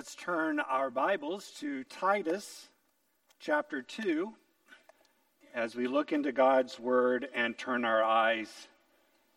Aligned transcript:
Let's 0.00 0.14
turn 0.14 0.60
our 0.60 0.88
Bibles 0.88 1.50
to 1.60 1.84
Titus 1.84 2.70
chapter 3.38 3.82
2 3.82 4.32
as 5.54 5.76
we 5.76 5.86
look 5.86 6.10
into 6.12 6.32
God's 6.32 6.80
Word 6.80 7.28
and 7.34 7.58
turn 7.58 7.84
our 7.84 8.02
eyes 8.02 8.48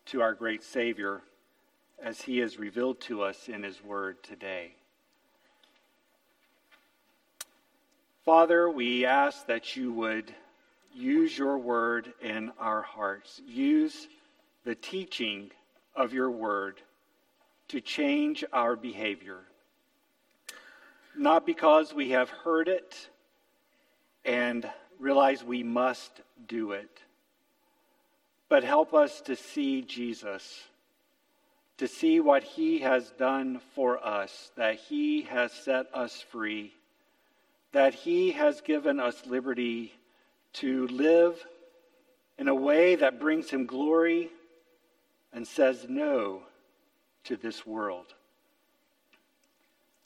to 0.06 0.22
our 0.22 0.32
great 0.32 0.62
Savior 0.62 1.20
as 2.02 2.22
He 2.22 2.40
is 2.40 2.58
revealed 2.58 2.98
to 3.02 3.20
us 3.20 3.50
in 3.50 3.62
His 3.62 3.84
Word 3.84 4.22
today. 4.22 4.72
Father, 8.24 8.70
we 8.70 9.04
ask 9.04 9.46
that 9.48 9.76
you 9.76 9.92
would 9.92 10.34
use 10.94 11.36
your 11.36 11.58
Word 11.58 12.14
in 12.22 12.50
our 12.58 12.80
hearts. 12.80 13.42
Use 13.46 14.08
the 14.64 14.74
teaching 14.74 15.50
of 15.94 16.14
your 16.14 16.30
Word 16.30 16.80
to 17.68 17.82
change 17.82 18.42
our 18.50 18.76
behavior 18.76 19.40
not 21.16 21.46
because 21.46 21.94
we 21.94 22.10
have 22.10 22.30
heard 22.30 22.68
it 22.68 23.08
and 24.24 24.68
realize 24.98 25.44
we 25.44 25.62
must 25.62 26.20
do 26.46 26.72
it, 26.72 27.02
but 28.48 28.64
help 28.64 28.94
us 28.94 29.20
to 29.22 29.36
see 29.36 29.82
Jesus, 29.82 30.64
to 31.78 31.88
see 31.88 32.20
what 32.20 32.42
he 32.42 32.78
has 32.80 33.10
done 33.12 33.60
for 33.74 34.04
us, 34.04 34.50
that 34.56 34.76
he 34.76 35.22
has 35.22 35.52
set 35.52 35.86
us 35.92 36.20
free, 36.30 36.72
that 37.72 37.94
he 37.94 38.32
has 38.32 38.60
given 38.60 39.00
us 39.00 39.26
liberty 39.26 39.92
to 40.54 40.86
live 40.88 41.44
in 42.38 42.48
a 42.48 42.54
way 42.54 42.94
that 42.96 43.20
brings 43.20 43.50
him 43.50 43.66
glory 43.66 44.30
and 45.32 45.46
says 45.46 45.86
no 45.88 46.42
to 47.24 47.36
this 47.36 47.66
world. 47.66 48.14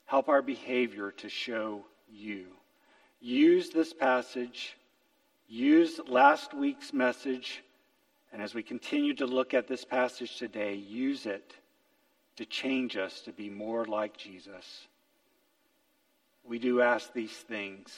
Help 0.09 0.27
our 0.27 0.41
behavior 0.41 1.11
to 1.11 1.29
show 1.29 1.85
you. 2.11 2.47
Use 3.21 3.69
this 3.69 3.93
passage, 3.93 4.75
use 5.47 5.99
last 6.07 6.51
week's 6.51 6.91
message, 6.91 7.61
and 8.33 8.41
as 8.41 8.55
we 8.55 8.63
continue 8.63 9.13
to 9.13 9.27
look 9.27 9.53
at 9.53 9.67
this 9.67 9.85
passage 9.85 10.37
today, 10.37 10.73
use 10.73 11.27
it 11.27 11.53
to 12.37 12.45
change 12.45 12.97
us 12.97 13.21
to 13.21 13.31
be 13.31 13.51
more 13.51 13.85
like 13.85 14.17
Jesus. 14.17 14.87
We 16.43 16.57
do 16.57 16.81
ask 16.81 17.13
these 17.13 17.29
things 17.29 17.95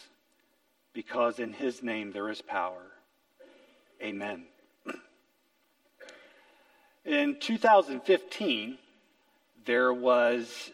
because 0.92 1.40
in 1.40 1.54
his 1.54 1.82
name 1.82 2.12
there 2.12 2.28
is 2.28 2.42
power. 2.42 2.92
Amen. 4.04 4.44
In 7.06 7.38
2015, 7.40 8.78
there 9.64 9.94
was 9.94 10.72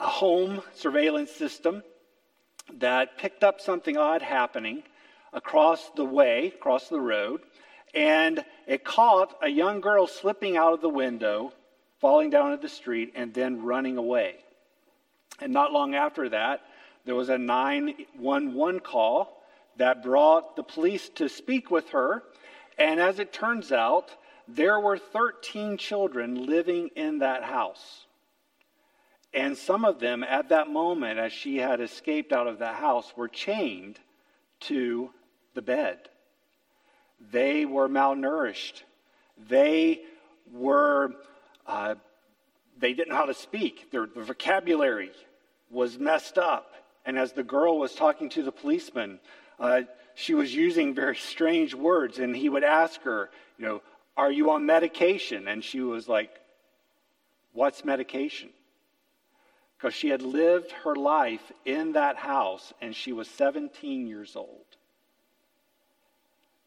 a 0.00 0.08
home 0.08 0.62
surveillance 0.74 1.30
system 1.30 1.82
that 2.78 3.18
picked 3.18 3.44
up 3.44 3.60
something 3.60 3.98
odd 3.98 4.22
happening 4.22 4.82
across 5.32 5.90
the 5.90 6.04
way, 6.04 6.52
across 6.56 6.88
the 6.88 7.00
road, 7.00 7.42
and 7.92 8.44
it 8.66 8.84
caught 8.84 9.36
a 9.42 9.48
young 9.48 9.80
girl 9.80 10.06
slipping 10.06 10.56
out 10.56 10.72
of 10.72 10.80
the 10.80 10.88
window, 10.88 11.52
falling 12.00 12.30
down 12.30 12.52
into 12.52 12.62
the 12.62 12.68
street, 12.68 13.12
and 13.14 13.34
then 13.34 13.62
running 13.62 13.98
away. 13.98 14.36
And 15.40 15.52
not 15.52 15.72
long 15.72 15.94
after 15.94 16.28
that, 16.30 16.62
there 17.04 17.14
was 17.14 17.28
a 17.28 17.38
911 17.38 18.80
call 18.80 19.42
that 19.76 20.02
brought 20.02 20.56
the 20.56 20.62
police 20.62 21.08
to 21.16 21.28
speak 21.28 21.70
with 21.70 21.90
her. 21.90 22.22
And 22.78 23.00
as 23.00 23.18
it 23.18 23.32
turns 23.32 23.72
out, 23.72 24.10
there 24.48 24.80
were 24.80 24.98
13 24.98 25.76
children 25.76 26.46
living 26.46 26.90
in 26.96 27.18
that 27.18 27.42
house. 27.42 28.06
And 29.32 29.56
some 29.56 29.84
of 29.84 30.00
them, 30.00 30.24
at 30.24 30.48
that 30.48 30.70
moment, 30.70 31.18
as 31.18 31.32
she 31.32 31.58
had 31.58 31.80
escaped 31.80 32.32
out 32.32 32.48
of 32.48 32.58
the 32.58 32.72
house, 32.72 33.12
were 33.16 33.28
chained 33.28 33.98
to 34.60 35.10
the 35.54 35.62
bed. 35.62 35.98
They 37.30 37.64
were 37.64 37.88
malnourished. 37.88 38.82
They 39.48 40.00
were, 40.52 41.12
uh, 41.66 41.94
they 42.78 42.92
didn't 42.92 43.10
know 43.10 43.16
how 43.16 43.26
to 43.26 43.34
speak. 43.34 43.90
Their, 43.92 44.06
their 44.06 44.24
vocabulary 44.24 45.12
was 45.70 45.98
messed 45.98 46.36
up. 46.36 46.74
And 47.06 47.18
as 47.18 47.32
the 47.32 47.44
girl 47.44 47.78
was 47.78 47.94
talking 47.94 48.28
to 48.30 48.42
the 48.42 48.52
policeman, 48.52 49.20
uh, 49.58 49.82
she 50.14 50.34
was 50.34 50.54
using 50.54 50.94
very 50.94 51.16
strange 51.16 51.74
words. 51.74 52.18
And 52.18 52.34
he 52.34 52.48
would 52.48 52.64
ask 52.64 53.00
her, 53.02 53.30
you 53.58 53.66
know, 53.66 53.82
are 54.16 54.32
you 54.32 54.50
on 54.50 54.66
medication? 54.66 55.46
And 55.46 55.62
she 55.62 55.80
was 55.80 56.08
like, 56.08 56.30
what's 57.52 57.84
medication? 57.84 58.50
Because 59.80 59.94
she 59.94 60.08
had 60.08 60.20
lived 60.20 60.72
her 60.72 60.94
life 60.94 61.52
in 61.64 61.92
that 61.92 62.16
house 62.16 62.74
and 62.82 62.94
she 62.94 63.14
was 63.14 63.26
17 63.28 64.06
years 64.06 64.36
old. 64.36 64.66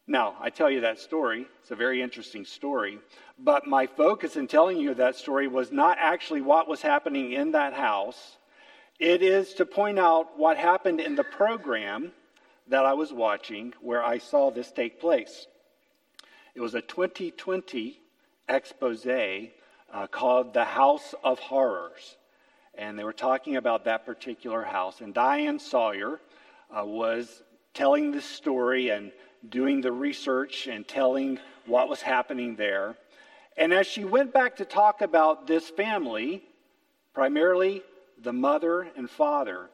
Now, 0.06 0.34
I 0.40 0.50
tell 0.50 0.68
you 0.68 0.80
that 0.80 0.98
story. 0.98 1.46
It's 1.60 1.70
a 1.70 1.76
very 1.76 2.02
interesting 2.02 2.44
story. 2.44 2.98
But 3.38 3.68
my 3.68 3.86
focus 3.86 4.34
in 4.34 4.48
telling 4.48 4.78
you 4.78 4.94
that 4.94 5.14
story 5.14 5.46
was 5.46 5.70
not 5.70 5.96
actually 6.00 6.40
what 6.40 6.66
was 6.66 6.82
happening 6.82 7.32
in 7.32 7.52
that 7.52 7.72
house. 7.72 8.36
It 8.98 9.22
is 9.22 9.54
to 9.54 9.64
point 9.64 9.98
out 9.98 10.36
what 10.36 10.56
happened 10.56 11.00
in 11.00 11.14
the 11.14 11.24
program 11.24 12.10
that 12.66 12.84
I 12.84 12.94
was 12.94 13.12
watching 13.12 13.74
where 13.80 14.04
I 14.04 14.18
saw 14.18 14.50
this 14.50 14.72
take 14.72 15.00
place. 15.00 15.46
It 16.56 16.60
was 16.60 16.74
a 16.74 16.82
2020 16.82 18.00
expose 18.48 19.06
uh, 19.06 20.06
called 20.08 20.52
The 20.52 20.64
House 20.64 21.14
of 21.22 21.38
Horrors 21.38 22.16
and 22.78 22.98
they 22.98 23.04
were 23.04 23.12
talking 23.12 23.56
about 23.56 23.84
that 23.84 24.06
particular 24.06 24.62
house. 24.62 25.00
And 25.00 25.14
Diane 25.14 25.58
Sawyer 25.58 26.20
uh, 26.70 26.84
was 26.84 27.42
telling 27.72 28.12
this 28.12 28.24
story 28.24 28.90
and 28.90 29.12
doing 29.48 29.80
the 29.80 29.92
research 29.92 30.66
and 30.66 30.86
telling 30.86 31.38
what 31.66 31.88
was 31.88 32.00
happening 32.00 32.56
there. 32.56 32.96
And 33.56 33.72
as 33.72 33.86
she 33.86 34.04
went 34.04 34.32
back 34.32 34.56
to 34.56 34.64
talk 34.64 35.00
about 35.00 35.46
this 35.46 35.68
family, 35.68 36.42
primarily 37.12 37.82
the 38.22 38.32
mother 38.32 38.88
and 38.96 39.08
father, 39.08 39.68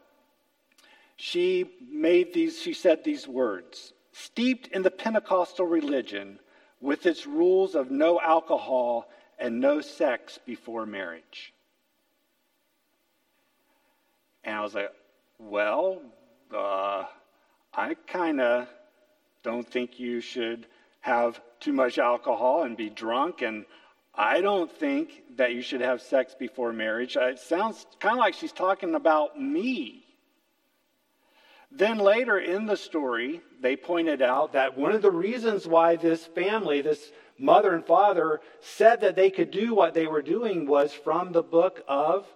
she 1.17 1.71
made 1.91 2.33
these, 2.33 2.59
she 2.61 2.73
said 2.73 3.05
these 3.05 3.29
words 3.29 3.93
steeped 4.13 4.69
in 4.69 4.83
the 4.83 4.91
Pentecostal 4.91 5.67
religion 5.67 6.39
with 6.81 7.07
its 7.07 7.27
rules 7.27 7.75
of 7.75 7.91
no 7.91 8.21
alcohol 8.21 9.09
and 9.39 9.61
no 9.61 9.81
sex 9.81 10.39
before 10.45 10.87
marriage. 10.87 11.53
And 14.45 14.57
I 14.57 14.61
was 14.63 14.75
like, 14.75 14.93
well, 15.39 16.01
uh, 16.55 17.05
I 17.75 17.95
kind 18.07 18.41
of 18.41 18.69
don't 19.43 19.67
think 19.67 19.99
you 19.99 20.21
should 20.21 20.67
have 21.01 21.41
too 21.61 21.73
much 21.73 21.99
alcohol 21.99 22.63
and 22.63 22.77
be 22.77 22.91
drunk. 22.91 23.43
And 23.43 23.65
I 24.15 24.41
don't 24.41 24.71
think 24.71 25.23
that 25.37 25.55
you 25.55 25.63
should 25.63 25.81
have 25.81 26.03
sex 26.03 26.35
before 26.39 26.73
marriage. 26.73 27.17
It 27.17 27.39
sounds 27.39 27.87
kind 28.01 28.15
of 28.15 28.21
like 28.21 28.35
she's 28.35 28.53
talking 28.53 28.95
about 28.95 29.41
me. 29.41 30.05
Then 31.71 31.99
later 31.99 32.39
in 32.39 32.67
the 32.67 32.77
story, 32.77 33.41
they 33.61 33.77
pointed 33.77 34.23
out 34.23 34.55
that 34.55 34.77
one 34.77 34.93
of 34.93 35.03
the 35.03 35.11
reasons 35.11 35.69
why 35.69 35.97
this 35.97 36.27
family, 36.27 36.83
this 36.83 37.13
mother 37.39 37.75
and 37.75 37.87
father, 37.87 38.41
said 38.61 39.03
that 39.03 39.15
they 39.15 39.31
could 39.31 39.53
do 39.53 39.75
what 39.75 39.95
they 39.95 40.07
were 40.07 40.23
doing 40.23 40.67
was 40.67 40.93
from 40.93 41.31
the 41.31 41.43
book 41.43 41.83
of 41.87 42.27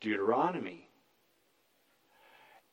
Deuteronomy. 0.00 0.81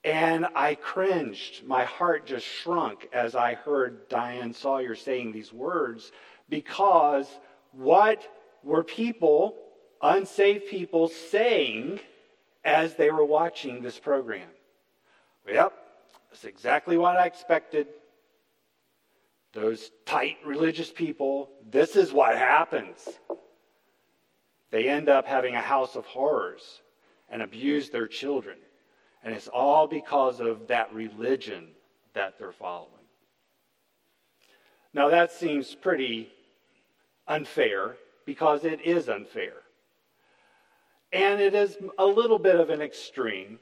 And 0.03 0.47
I 0.55 0.75
cringed. 0.75 1.65
My 1.65 1.83
heart 1.83 2.25
just 2.25 2.45
shrunk 2.45 3.09
as 3.11 3.35
I 3.35 3.55
heard 3.55 4.07
Diane 4.07 4.53
Sawyer 4.53 4.95
saying 4.95 5.31
these 5.31 5.51
words 5.51 6.11
because 6.47 7.27
what 7.71 8.25
were 8.63 8.83
people, 8.83 9.55
unsaved 10.01 10.67
people, 10.67 11.07
saying 11.09 11.99
as 12.63 12.95
they 12.95 13.11
were 13.11 13.25
watching 13.25 13.81
this 13.81 13.99
program? 13.99 14.47
Yep, 15.47 15.73
that's 16.29 16.45
exactly 16.45 16.97
what 16.97 17.17
I 17.17 17.25
expected. 17.25 17.87
Those 19.53 19.91
tight 20.05 20.37
religious 20.45 20.91
people, 20.91 21.49
this 21.69 21.95
is 21.95 22.13
what 22.13 22.37
happens. 22.37 23.07
They 24.71 24.87
end 24.87 25.09
up 25.09 25.25
having 25.25 25.55
a 25.55 25.61
house 25.61 25.95
of 25.95 26.05
horrors 26.05 26.81
and 27.29 27.41
abuse 27.41 27.89
their 27.89 28.07
children. 28.07 28.57
And 29.23 29.33
it's 29.33 29.47
all 29.47 29.87
because 29.87 30.39
of 30.39 30.67
that 30.67 30.93
religion 30.93 31.67
that 32.13 32.39
they're 32.39 32.51
following. 32.51 32.93
Now, 34.93 35.09
that 35.09 35.31
seems 35.31 35.75
pretty 35.75 36.29
unfair 37.27 37.97
because 38.25 38.63
it 38.63 38.81
is 38.81 39.09
unfair. 39.09 39.53
And 41.11 41.41
it 41.41 41.53
is 41.53 41.77
a 41.97 42.05
little 42.05 42.39
bit 42.39 42.55
of 42.55 42.69
an 42.69 42.81
extreme. 42.81 43.59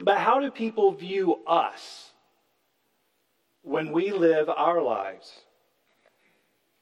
But 0.00 0.18
how 0.18 0.40
do 0.40 0.50
people 0.50 0.92
view 0.92 1.42
us 1.46 2.12
when 3.62 3.92
we 3.92 4.12
live 4.12 4.48
our 4.48 4.82
lives? 4.82 5.32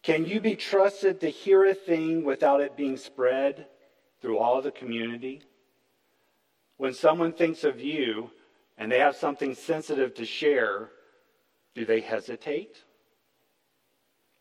Can 0.02 0.26
you 0.26 0.40
be 0.40 0.56
trusted 0.56 1.20
to 1.20 1.30
hear 1.30 1.64
a 1.64 1.74
thing 1.74 2.24
without 2.24 2.60
it 2.60 2.76
being 2.76 2.96
spread 2.96 3.66
through 4.20 4.38
all 4.38 4.60
the 4.60 4.70
community? 4.70 5.42
When 6.76 6.92
someone 6.92 7.32
thinks 7.32 7.64
of 7.64 7.80
you 7.80 8.30
and 8.76 8.90
they 8.90 8.98
have 8.98 9.16
something 9.16 9.54
sensitive 9.54 10.14
to 10.14 10.24
share, 10.24 10.90
do 11.74 11.84
they 11.84 12.00
hesitate? 12.00 12.82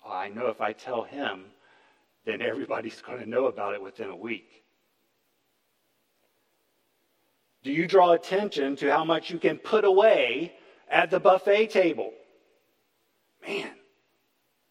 I 0.05 0.29
know 0.29 0.47
if 0.47 0.61
I 0.61 0.73
tell 0.73 1.03
him, 1.03 1.45
then 2.25 2.41
everybody's 2.41 3.01
going 3.05 3.19
to 3.19 3.29
know 3.29 3.45
about 3.45 3.73
it 3.73 3.81
within 3.81 4.09
a 4.09 4.15
week. 4.15 4.63
Do 7.63 7.71
you 7.71 7.87
draw 7.87 8.11
attention 8.11 8.75
to 8.77 8.91
how 8.91 9.05
much 9.05 9.31
you 9.31 9.39
can 9.39 9.57
put 9.57 9.85
away 9.85 10.53
at 10.89 11.09
the 11.09 11.19
buffet 11.19 11.67
table? 11.67 12.11
Man, 13.47 13.71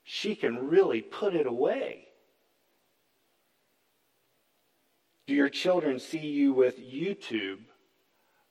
she 0.03 0.35
can 0.35 0.69
really 0.69 1.01
put 1.01 1.35
it 1.35 1.47
away. 1.47 2.09
Do 5.33 5.37
your 5.37 5.49
children 5.49 5.99
see 5.99 6.19
you 6.19 6.53
with 6.53 6.79
YouTube 6.79 7.61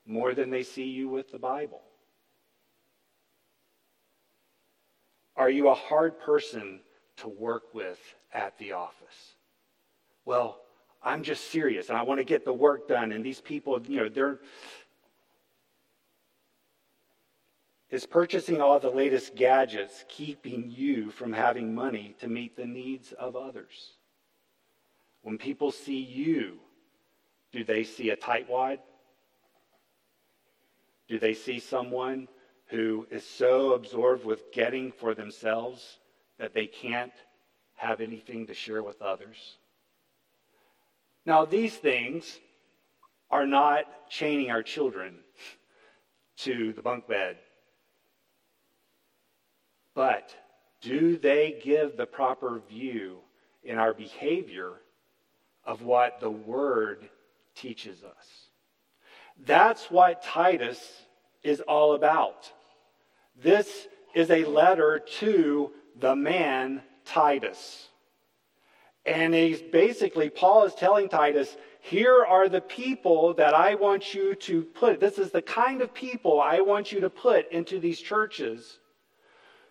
more 0.04 0.34
than 0.34 0.50
they 0.50 0.64
see 0.64 0.86
you 0.86 1.08
with 1.08 1.30
the 1.30 1.38
Bible? 1.38 1.80
Are 5.36 5.48
you 5.48 5.68
a 5.68 5.74
hard 5.74 6.18
person 6.18 6.80
to 7.18 7.28
work 7.28 7.72
with 7.72 8.00
at 8.34 8.58
the 8.58 8.72
office? 8.72 9.36
Well, 10.24 10.60
I'm 11.04 11.22
just 11.22 11.52
serious 11.52 11.88
and 11.88 11.96
I 11.96 12.02
want 12.02 12.18
to 12.18 12.24
get 12.24 12.44
the 12.44 12.52
work 12.52 12.88
done. 12.88 13.12
And 13.12 13.24
these 13.24 13.40
people, 13.40 13.80
you 13.86 13.98
know, 13.98 14.08
they're. 14.08 14.40
Is 17.90 18.06
purchasing 18.06 18.60
all 18.60 18.80
the 18.80 18.90
latest 18.90 19.36
gadgets 19.36 20.04
keeping 20.08 20.68
you 20.68 21.12
from 21.12 21.32
having 21.32 21.76
money 21.76 22.16
to 22.18 22.26
meet 22.26 22.56
the 22.56 22.66
needs 22.66 23.12
of 23.12 23.36
others? 23.36 23.92
When 25.22 25.38
people 25.38 25.70
see 25.70 26.00
you, 26.00 26.58
do 27.52 27.64
they 27.64 27.84
see 27.84 28.10
a 28.10 28.16
tightwad? 28.16 28.78
Do 31.08 31.18
they 31.18 31.34
see 31.34 31.58
someone 31.58 32.28
who 32.66 33.06
is 33.10 33.26
so 33.26 33.74
absorbed 33.74 34.24
with 34.24 34.50
getting 34.52 34.92
for 34.92 35.14
themselves 35.14 35.98
that 36.38 36.54
they 36.54 36.66
can't 36.66 37.12
have 37.74 38.00
anything 38.00 38.46
to 38.46 38.54
share 38.54 38.82
with 38.82 39.02
others? 39.02 39.58
Now, 41.26 41.44
these 41.44 41.76
things 41.76 42.40
are 43.30 43.46
not 43.46 44.08
chaining 44.08 44.50
our 44.50 44.62
children 44.62 45.18
to 46.38 46.72
the 46.72 46.82
bunk 46.82 47.06
bed. 47.06 47.36
But 49.94 50.34
do 50.80 51.16
they 51.18 51.60
give 51.62 51.96
the 51.96 52.06
proper 52.06 52.60
view 52.68 53.18
in 53.62 53.78
our 53.78 53.94
behavior 53.94 54.72
of 55.64 55.82
what 55.82 56.20
the 56.20 56.30
Word 56.30 57.08
teaches 57.54 58.02
us? 58.02 58.48
That's 59.44 59.90
what 59.90 60.22
Titus 60.22 60.80
is 61.42 61.60
all 61.60 61.94
about. 61.94 62.50
This 63.40 63.88
is 64.14 64.30
a 64.30 64.44
letter 64.44 65.00
to 65.20 65.72
the 65.98 66.14
man 66.14 66.82
Titus. 67.04 67.88
And 69.04 69.34
he's 69.34 69.60
basically, 69.60 70.30
Paul 70.30 70.64
is 70.64 70.74
telling 70.74 71.08
Titus, 71.08 71.56
here 71.80 72.24
are 72.24 72.48
the 72.48 72.60
people 72.60 73.34
that 73.34 73.54
I 73.54 73.74
want 73.74 74.14
you 74.14 74.36
to 74.36 74.62
put. 74.62 75.00
This 75.00 75.18
is 75.18 75.32
the 75.32 75.42
kind 75.42 75.82
of 75.82 75.92
people 75.92 76.40
I 76.40 76.60
want 76.60 76.92
you 76.92 77.00
to 77.00 77.10
put 77.10 77.50
into 77.50 77.80
these 77.80 78.00
churches. 78.00 78.78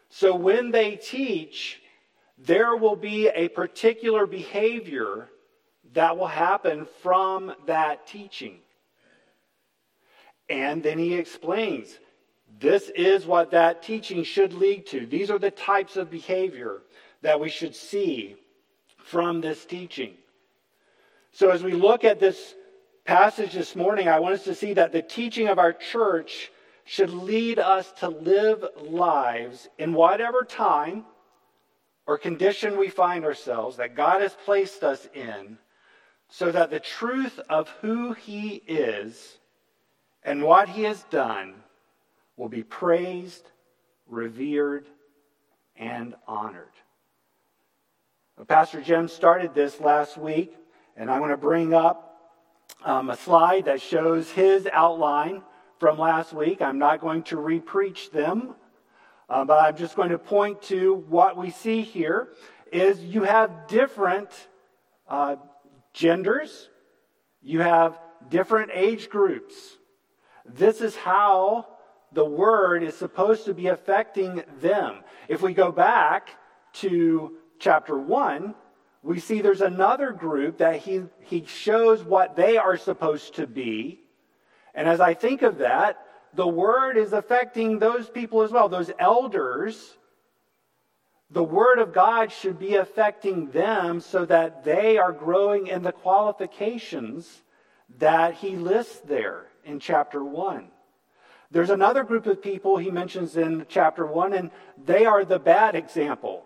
So 0.10 0.36
when 0.36 0.72
they 0.72 0.98
teach, 0.98 1.82
there 2.38 2.76
will 2.76 2.98
be 2.98 3.30
a 3.30 3.48
particular 3.48 4.26
behavior 4.26 5.30
that 5.94 6.18
will 6.18 6.28
happen 6.28 6.88
from 7.02 7.54
that 7.66 8.08
teaching. 8.08 8.58
And 10.50 10.84
then 10.84 10.98
he 10.98 11.16
explains 11.16 12.00
this 12.60 12.90
is 12.96 13.26
what 13.26 13.52
that 13.52 13.82
teaching 13.82 14.24
should 14.24 14.54
lead 14.54 14.86
to. 14.88 15.06
These 15.06 15.32
are 15.32 15.40
the 15.40 15.52
types 15.52 15.96
of 15.96 16.12
behavior 16.12 16.82
that 17.22 17.40
we 17.40 17.50
should 17.50 17.76
see 17.76 18.36
from 18.98 19.42
this 19.42 19.66
teaching. 19.66 20.14
So, 21.32 21.50
as 21.50 21.64
we 21.64 21.72
look 21.72 22.04
at 22.04 22.20
this 22.20 22.56
passage 23.06 23.54
this 23.54 23.76
morning, 23.76 24.08
I 24.08 24.20
want 24.20 24.36
us 24.36 24.44
to 24.44 24.56
see 24.56 24.74
that 24.74 24.92
the 24.92 25.02
teaching 25.02 25.48
of 25.48 25.60
our 25.60 25.72
church 25.72 26.52
should 26.84 27.10
lead 27.10 27.58
us 27.58 27.92
to 27.94 28.10
live 28.10 28.66
lives 28.82 29.70
in 29.78 29.94
whatever 29.94 30.44
time 30.44 31.06
or 32.06 32.18
condition 32.18 32.78
we 32.78 32.90
find 32.90 33.24
ourselves 33.24 33.78
that 33.78 33.96
God 33.96 34.22
has 34.22 34.36
placed 34.46 34.84
us 34.84 35.08
in, 35.14 35.58
so 36.32 36.52
that 36.52 36.72
the 36.72 36.80
truth 36.80 37.40
of 37.50 37.70
who 37.82 38.14
He 38.14 38.64
is 38.68 39.38
and 40.24 40.42
what 40.42 40.70
He 40.70 40.84
has 40.84 41.04
done 41.12 41.54
will 42.38 42.50
be 42.50 42.64
praised, 42.64 43.52
revered, 44.08 44.88
and 45.76 46.16
honored. 46.28 46.72
Pastor 48.48 48.82
Jim 48.82 49.08
started 49.08 49.54
this 49.54 49.80
last 49.80 50.18
week, 50.18 50.56
and 50.98 51.12
I'm 51.12 51.20
going 51.20 51.30
to 51.30 51.38
bring 51.38 51.74
up 51.74 52.08
um, 52.84 53.10
a 53.10 53.18
slide 53.18 53.66
that 53.66 53.82
shows 53.82 54.32
his 54.32 54.68
outline 54.72 55.44
from 55.80 56.00
last 56.00 56.34
week. 56.34 56.62
I'm 56.62 56.80
not 56.80 57.02
going 57.02 57.24
to 57.24 57.36
repreach 57.36 58.10
them, 58.10 58.56
uh, 59.30 59.46
but 59.46 59.64
I'm 59.64 59.76
just 59.76 59.96
going 59.96 60.10
to 60.10 60.18
point 60.18 60.62
to 60.64 60.96
what 61.10 61.38
we 61.38 61.52
see 61.52 61.82
here 61.82 62.30
is 62.72 63.00
you 63.04 63.24
have 63.24 63.68
different 63.68 64.30
uh, 65.08 65.36
genders, 65.94 66.70
you 67.42 67.60
have 67.60 68.00
different 68.30 68.72
age 68.74 69.10
groups. 69.10 69.56
This 70.46 70.82
is 70.82 70.96
how 70.96 71.68
the 72.12 72.26
word 72.26 72.84
is 72.84 72.96
supposed 72.96 73.46
to 73.46 73.54
be 73.54 73.68
affecting 73.68 74.44
them. 74.60 75.04
If 75.28 75.42
we 75.42 75.54
go 75.54 75.72
back 75.72 76.30
to 76.74 77.38
chapter 77.60 77.98
1, 77.98 78.56
we 79.04 79.20
see 79.20 79.42
there's 79.42 79.62
another 79.62 80.12
group 80.12 80.60
that 80.60 80.78
he, 80.82 81.04
he 81.22 81.46
shows 81.46 82.04
what 82.04 82.36
they 82.36 82.58
are 82.58 82.78
supposed 82.78 83.36
to 83.36 83.48
be. 83.48 84.02
And 84.76 84.88
as 84.88 85.00
I 85.00 85.14
think 85.14 85.42
of 85.42 85.60
that, 85.60 86.06
the 86.34 86.48
word 86.48 86.98
is 86.98 87.14
affecting 87.14 87.80
those 87.80 88.10
people 88.10 88.42
as 88.42 88.52
well, 88.52 88.70
those 88.70 88.92
elders. 89.00 89.98
The 91.34 91.44
word 91.44 91.80
of 91.80 91.94
God 91.94 92.30
should 92.30 92.60
be 92.60 92.76
affecting 92.76 93.52
them 93.52 94.02
so 94.02 94.26
that 94.26 94.66
they 94.66 94.98
are 94.98 95.14
growing 95.14 95.68
in 95.68 95.82
the 95.82 95.94
qualifications 95.94 97.42
that 98.00 98.34
he 98.36 98.58
lists 98.58 99.00
there 99.00 99.48
in 99.64 99.80
chapter 99.80 100.24
1. 100.24 100.68
There's 101.50 101.70
another 101.70 102.04
group 102.04 102.26
of 102.26 102.42
people 102.42 102.78
he 102.78 102.92
mentions 102.92 103.38
in 103.38 103.66
chapter 103.70 104.06
1, 104.06 104.34
and 104.34 104.52
they 104.84 105.06
are 105.06 105.24
the 105.24 105.40
bad 105.40 105.74
example. 105.74 106.44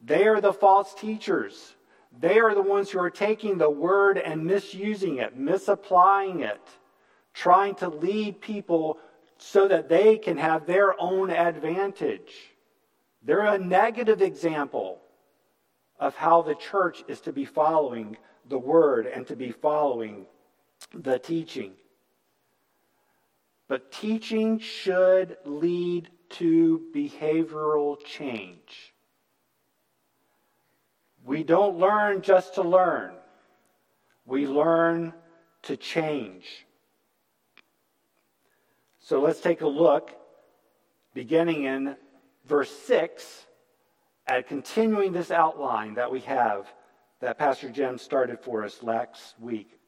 They 0.00 0.28
are 0.28 0.40
the 0.40 0.52
false 0.52 0.94
teachers. 0.94 1.74
They 2.16 2.38
are 2.38 2.54
the 2.54 2.62
ones 2.62 2.90
who 2.90 3.00
are 3.00 3.10
taking 3.10 3.58
the 3.58 3.70
word 3.70 4.18
and 4.18 4.44
misusing 4.44 5.18
it, 5.18 5.36
misapplying 5.36 6.40
it, 6.40 6.60
trying 7.34 7.74
to 7.76 7.88
lead 7.88 8.40
people 8.40 8.98
so 9.38 9.66
that 9.66 9.88
they 9.88 10.16
can 10.16 10.36
have 10.36 10.66
their 10.66 11.00
own 11.00 11.30
advantage. 11.30 12.51
They're 13.24 13.46
a 13.46 13.58
negative 13.58 14.20
example 14.20 15.00
of 16.00 16.16
how 16.16 16.42
the 16.42 16.54
church 16.54 17.04
is 17.06 17.20
to 17.22 17.32
be 17.32 17.44
following 17.44 18.16
the 18.48 18.58
word 18.58 19.06
and 19.06 19.26
to 19.28 19.36
be 19.36 19.52
following 19.52 20.26
the 20.92 21.18
teaching. 21.18 21.72
But 23.68 23.92
teaching 23.92 24.58
should 24.58 25.36
lead 25.44 26.10
to 26.30 26.82
behavioral 26.94 28.04
change. 28.04 28.92
We 31.24 31.44
don't 31.44 31.78
learn 31.78 32.22
just 32.22 32.56
to 32.56 32.62
learn, 32.62 33.14
we 34.26 34.46
learn 34.46 35.14
to 35.62 35.76
change. 35.76 36.66
So 38.98 39.20
let's 39.20 39.40
take 39.40 39.60
a 39.60 39.68
look, 39.68 40.10
beginning 41.14 41.64
in 41.64 41.96
verse 42.46 42.70
6, 42.70 43.46
at 44.26 44.48
continuing 44.48 45.12
this 45.12 45.30
outline 45.30 45.94
that 45.94 46.10
we 46.10 46.20
have 46.20 46.72
that 47.20 47.38
Pastor 47.38 47.70
Jim 47.70 47.98
started 47.98 48.40
for 48.40 48.64
us 48.64 48.82
last 48.82 49.38
week. 49.38 49.78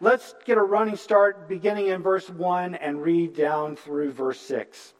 Let's 0.00 0.34
get 0.44 0.58
a 0.58 0.62
running 0.62 0.96
start 0.96 1.48
beginning 1.48 1.86
in 1.86 2.02
verse 2.02 2.28
1 2.28 2.74
and 2.74 3.00
read 3.00 3.34
down 3.34 3.76
through 3.76 4.12
verse 4.12 4.40
6. 4.40 4.94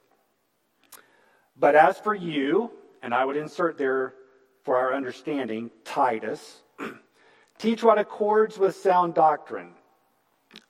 But 1.59 1.75
as 1.75 1.99
for 1.99 2.14
you, 2.14 2.71
and 3.02 3.12
I 3.12 3.25
would 3.25 3.37
insert 3.37 3.78
there 3.78 4.14
for 4.62 4.76
our 4.76 4.95
understanding, 4.95 5.71
Titus, 5.85 6.62
teach 7.59 7.83
what 7.83 7.99
accords 7.99 8.59
with 8.59 8.76
sound 8.76 9.14
doctrine. 9.14 9.73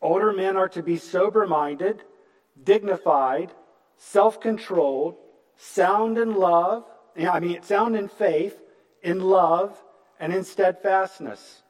Older 0.01 0.33
men 0.33 0.57
are 0.57 0.69
to 0.71 0.83
be 0.83 0.97
sober 0.97 1.47
minded, 1.47 2.03
dignified, 2.63 3.53
self 3.97 4.41
controlled, 4.41 5.17
sound 5.57 6.19
in 6.19 6.35
love, 6.35 6.85
I 7.19 7.41
mean, 7.41 7.63
sound 7.63 7.97
in 7.97 8.09
faith, 8.09 8.61
in 9.03 9.21
love, 9.21 9.77
and 10.21 10.33
in 10.33 10.45
steadfastness. 10.45 11.63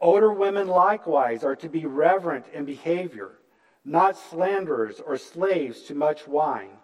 Older 0.00 0.32
women 0.32 0.68
likewise 0.68 1.42
are 1.44 1.56
to 1.56 1.68
be 1.68 1.86
reverent 1.86 2.46
in 2.52 2.64
behavior, 2.64 3.38
not 3.84 4.16
slanderers 4.16 5.00
or 5.00 5.16
slaves 5.16 5.82
to 5.82 5.94
much 5.94 6.26
wine. 6.26 6.78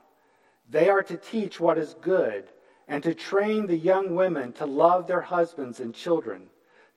They 0.68 0.88
are 0.88 1.02
to 1.02 1.16
teach 1.16 1.60
what 1.60 1.78
is 1.78 1.94
good 2.00 2.44
and 2.88 3.02
to 3.02 3.14
train 3.14 3.66
the 3.66 3.76
young 3.76 4.14
women 4.14 4.52
to 4.54 4.66
love 4.66 5.06
their 5.06 5.20
husbands 5.20 5.80
and 5.80 5.94
children, 5.94 6.48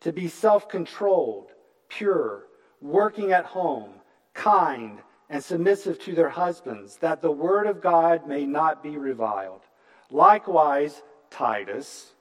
to 0.01 0.13
be 0.13 0.27
self 0.27 0.69
controlled, 0.69 1.51
pure, 1.89 2.45
working 2.81 3.31
at 3.31 3.45
home, 3.45 3.91
kind, 4.33 4.99
and 5.29 5.43
submissive 5.43 5.99
to 5.99 6.13
their 6.13 6.29
husbands, 6.29 6.97
that 6.97 7.21
the 7.21 7.31
word 7.31 7.67
of 7.67 7.81
God 7.81 8.27
may 8.27 8.45
not 8.45 8.83
be 8.83 8.97
reviled. 8.97 9.61
Likewise, 10.11 11.01
Titus, 11.29 12.13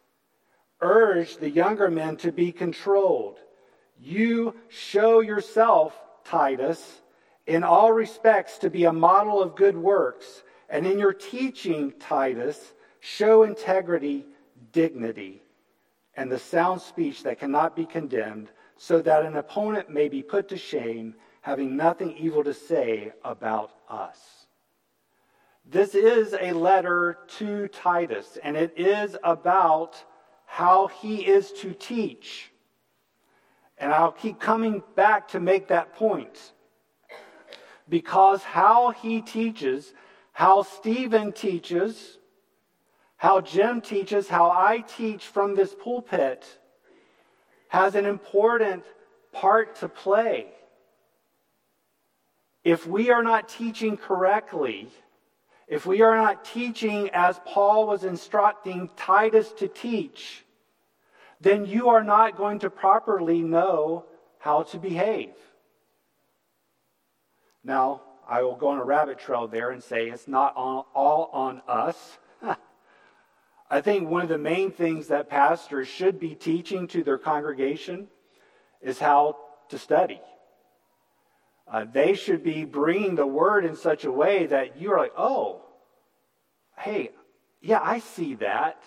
urge 0.81 1.37
the 1.37 1.51
younger 1.51 1.91
men 1.91 2.17
to 2.19 2.33
be 2.33 2.51
controlled. 2.51 3.39
You 4.01 4.55
show 4.69 5.21
yourself, 5.21 5.95
Titus, 6.25 7.03
in 7.47 7.63
all 7.63 7.93
respects 7.93 8.59
to 8.59 8.71
be 8.71 8.85
a 8.85 8.93
model 8.93 9.43
of 9.43 9.55
good 9.57 9.77
works, 9.77 10.43
and 10.69 10.87
in 10.87 10.99
your 10.99 11.13
teaching, 11.13 11.93
Titus, 12.01 12.73
show 13.01 13.43
integrity, 13.43 14.25
dignity, 14.73 15.43
and 16.17 16.33
the 16.33 16.39
sound 16.39 16.81
speech 16.81 17.23
that 17.25 17.39
cannot 17.39 17.77
be 17.77 17.85
condemned, 17.85 18.51
so 18.77 19.01
that 19.03 19.25
an 19.25 19.37
opponent 19.37 19.91
may 19.91 20.09
be 20.09 20.23
put 20.23 20.49
to 20.49 20.57
shame, 20.57 21.15
having 21.45 21.77
nothing 21.77 22.17
evil 22.17 22.43
to 22.43 22.55
say 22.55 23.13
about 23.23 23.71
us. 23.87 24.47
This 25.67 25.95
is 25.95 26.35
a 26.41 26.53
letter 26.53 27.19
to 27.37 27.69
Titus, 27.69 28.39
and 28.43 28.57
it 28.57 28.73
is 28.79 29.15
about 29.23 30.03
how 30.47 30.87
he 30.87 31.17
is 31.17 31.53
to 31.61 31.75
teach. 31.75 32.51
And 33.77 33.93
I'll 33.93 34.11
keep 34.11 34.41
coming 34.41 34.83
back 34.97 35.29
to 35.29 35.41
make 35.41 35.69
that 35.69 35.95
point. 35.95 36.55
Because 37.91 38.43
how 38.43 38.93
he 38.93 39.21
teaches, 39.21 39.93
how 40.33 40.63
Stephen 40.63 41.31
teaches, 41.31 42.17
how 43.17 43.43
Jim 43.43 43.83
teaches, 43.83 44.29
how 44.29 44.51
I 44.51 44.83
teach 44.97 45.27
from 45.27 45.55
this 45.55 45.75
pulpit 45.79 46.47
has 47.69 47.95
an 47.97 48.07
important 48.07 48.83
part 49.31 49.77
to 49.81 49.91
play. 49.91 50.47
If 52.65 52.87
we 52.87 53.11
are 53.11 53.23
not 53.23 53.49
teaching 53.49 53.99
correctly, 53.99 54.89
if 55.69 55.85
we 55.85 56.01
are 56.01 56.17
not 56.17 56.45
teaching 56.47 57.11
as 57.11 57.39
Paul 57.45 57.87
was 57.87 58.05
instructing 58.05 58.89
Titus 58.97 59.53
to 59.59 59.69
teach, 59.69 60.45
then 61.41 61.67
you 61.67 61.91
are 61.91 62.03
not 62.03 62.39
going 62.39 62.61
to 62.61 62.71
properly 62.71 63.43
know 63.43 64.07
how 64.39 64.63
to 64.63 64.79
behave. 64.79 65.35
Now, 67.63 68.03
I 68.27 68.43
will 68.43 68.57
go 68.57 68.69
on 68.69 68.79
a 68.79 68.85
rabbit 68.85 69.19
trail 69.19 69.47
there 69.47 69.71
and 69.71 69.83
say 69.83 70.09
it's 70.09 70.27
not 70.27 70.55
all 70.57 71.31
on 71.33 71.61
us. 71.69 72.19
I 73.71 73.81
think 73.83 74.09
one 74.09 74.23
of 74.23 74.29
the 74.29 74.39
main 74.39 74.71
things 74.71 75.09
that 75.09 75.29
pastors 75.29 75.89
should 75.89 76.19
be 76.19 76.35
teaching 76.35 76.87
to 76.89 77.03
their 77.03 77.19
congregation 77.19 78.09
is 78.81 78.99
how 78.99 79.37
to 79.69 79.79
study. 79.79 80.21
Uh, 81.67 81.85
they 81.91 82.15
should 82.15 82.43
be 82.43 82.65
bringing 82.65 83.15
the 83.15 83.27
word 83.27 83.65
in 83.65 83.75
such 83.75 84.05
a 84.05 84.13
way 84.13 84.47
that 84.47 84.81
you're 84.81 84.99
like, 84.99 85.13
oh, 85.17 85.63
hey, 86.79 87.11
yeah, 87.61 87.81
I 87.83 88.01
see 88.01 88.35
that. 88.37 88.83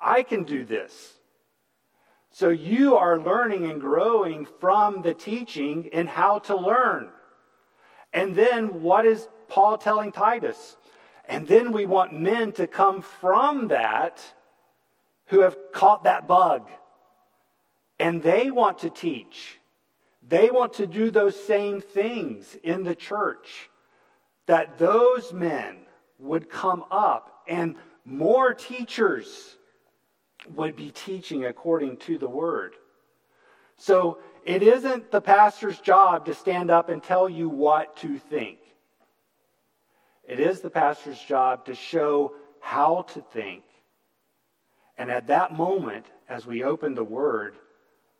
I 0.00 0.22
can 0.22 0.44
do 0.44 0.64
this. 0.64 1.14
So 2.30 2.48
you 2.48 2.96
are 2.96 3.20
learning 3.20 3.70
and 3.70 3.80
growing 3.80 4.46
from 4.60 5.02
the 5.02 5.14
teaching 5.14 5.84
in 5.92 6.06
how 6.06 6.40
to 6.40 6.56
learn. 6.56 7.10
And 8.12 8.34
then 8.34 8.82
what 8.82 9.06
is 9.06 9.28
Paul 9.48 9.78
telling 9.78 10.10
Titus? 10.10 10.76
And 11.28 11.46
then 11.46 11.72
we 11.72 11.86
want 11.86 12.12
men 12.12 12.52
to 12.52 12.66
come 12.66 13.02
from 13.02 13.68
that 13.68 14.20
who 15.26 15.40
have 15.40 15.56
caught 15.72 16.04
that 16.04 16.26
bug. 16.26 16.68
And 17.98 18.22
they 18.22 18.50
want 18.50 18.78
to 18.78 18.90
teach. 18.90 19.60
They 20.26 20.50
want 20.50 20.74
to 20.74 20.86
do 20.86 21.10
those 21.10 21.38
same 21.38 21.80
things 21.80 22.56
in 22.62 22.82
the 22.82 22.94
church. 22.94 23.70
That 24.46 24.78
those 24.78 25.32
men 25.32 25.78
would 26.18 26.50
come 26.50 26.84
up 26.90 27.42
and 27.46 27.76
more 28.04 28.54
teachers 28.54 29.56
would 30.54 30.76
be 30.76 30.90
teaching 30.90 31.44
according 31.46 31.96
to 31.98 32.18
the 32.18 32.28
word. 32.28 32.74
So 33.76 34.18
it 34.44 34.62
isn't 34.62 35.10
the 35.10 35.20
pastor's 35.20 35.80
job 35.80 36.26
to 36.26 36.34
stand 36.34 36.70
up 36.70 36.88
and 36.88 37.02
tell 37.02 37.28
you 37.28 37.48
what 37.48 37.96
to 37.98 38.18
think. 38.18 38.58
It 40.26 40.40
is 40.40 40.60
the 40.60 40.70
pastor's 40.70 41.20
job 41.20 41.66
to 41.66 41.74
show 41.74 42.34
how 42.60 43.02
to 43.14 43.20
think. 43.20 43.64
And 44.96 45.10
at 45.10 45.26
that 45.26 45.52
moment, 45.52 46.06
as 46.28 46.46
we 46.46 46.62
open 46.62 46.94
the 46.94 47.04
Word, 47.04 47.56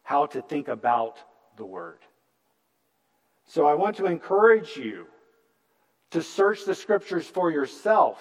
how 0.03 0.27
to 0.27 0.43
think 0.43 0.69
about 0.69 1.19
the 1.57 1.65
Word. 1.65 1.99
So 3.47 3.67
I 3.67 3.75
want 3.75 3.97
to 3.97 4.07
encourage 4.07 4.77
you 4.77 5.07
to 6.11 6.23
search 6.23 6.65
the 6.65 6.75
Scriptures 6.75 7.27
for 7.27 7.51
yourself. 7.51 8.19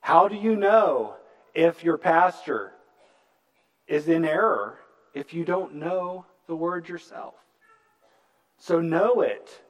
How 0.00 0.28
do 0.28 0.36
you 0.36 0.56
know 0.56 1.14
if 1.54 1.84
your 1.84 1.98
pastor 1.98 2.72
is 3.86 4.08
in 4.08 4.24
error 4.24 4.78
if 5.14 5.34
you 5.34 5.44
don't 5.44 5.74
know 5.74 6.24
the 6.46 6.56
Word 6.56 6.88
yourself? 6.88 7.34
So 8.58 8.80
know 8.80 9.22
it 9.22 9.62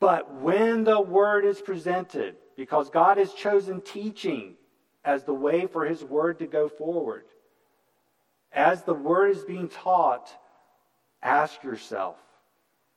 but 0.00 0.40
when 0.40 0.84
the 0.84 1.00
word 1.00 1.44
is 1.44 1.60
presented, 1.60 2.36
because 2.56 2.90
God 2.90 3.18
has 3.18 3.32
chosen 3.32 3.80
teaching 3.80 4.54
as 5.04 5.24
the 5.24 5.34
way 5.34 5.66
for 5.66 5.84
his 5.84 6.04
word 6.04 6.38
to 6.38 6.46
go 6.46 6.68
forward, 6.68 7.24
as 8.52 8.82
the 8.82 8.94
word 8.94 9.36
is 9.36 9.44
being 9.44 9.68
taught, 9.68 10.32
ask 11.22 11.62
yourself, 11.62 12.16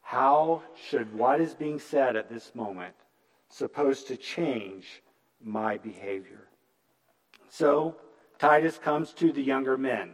how 0.02 0.62
should 0.88 1.14
what 1.14 1.40
is 1.40 1.54
being 1.54 1.80
said 1.80 2.16
at 2.16 2.30
this 2.30 2.54
moment 2.54 2.94
supposed 3.50 4.08
to 4.08 4.18
change 4.18 5.02
my 5.44 5.78
behavior? 5.78 6.48
So 7.50 7.96
Titus 8.40 8.78
comes 8.78 9.14
to 9.14 9.32
the 9.32 9.42
younger 9.42 9.78
men. 9.78 10.12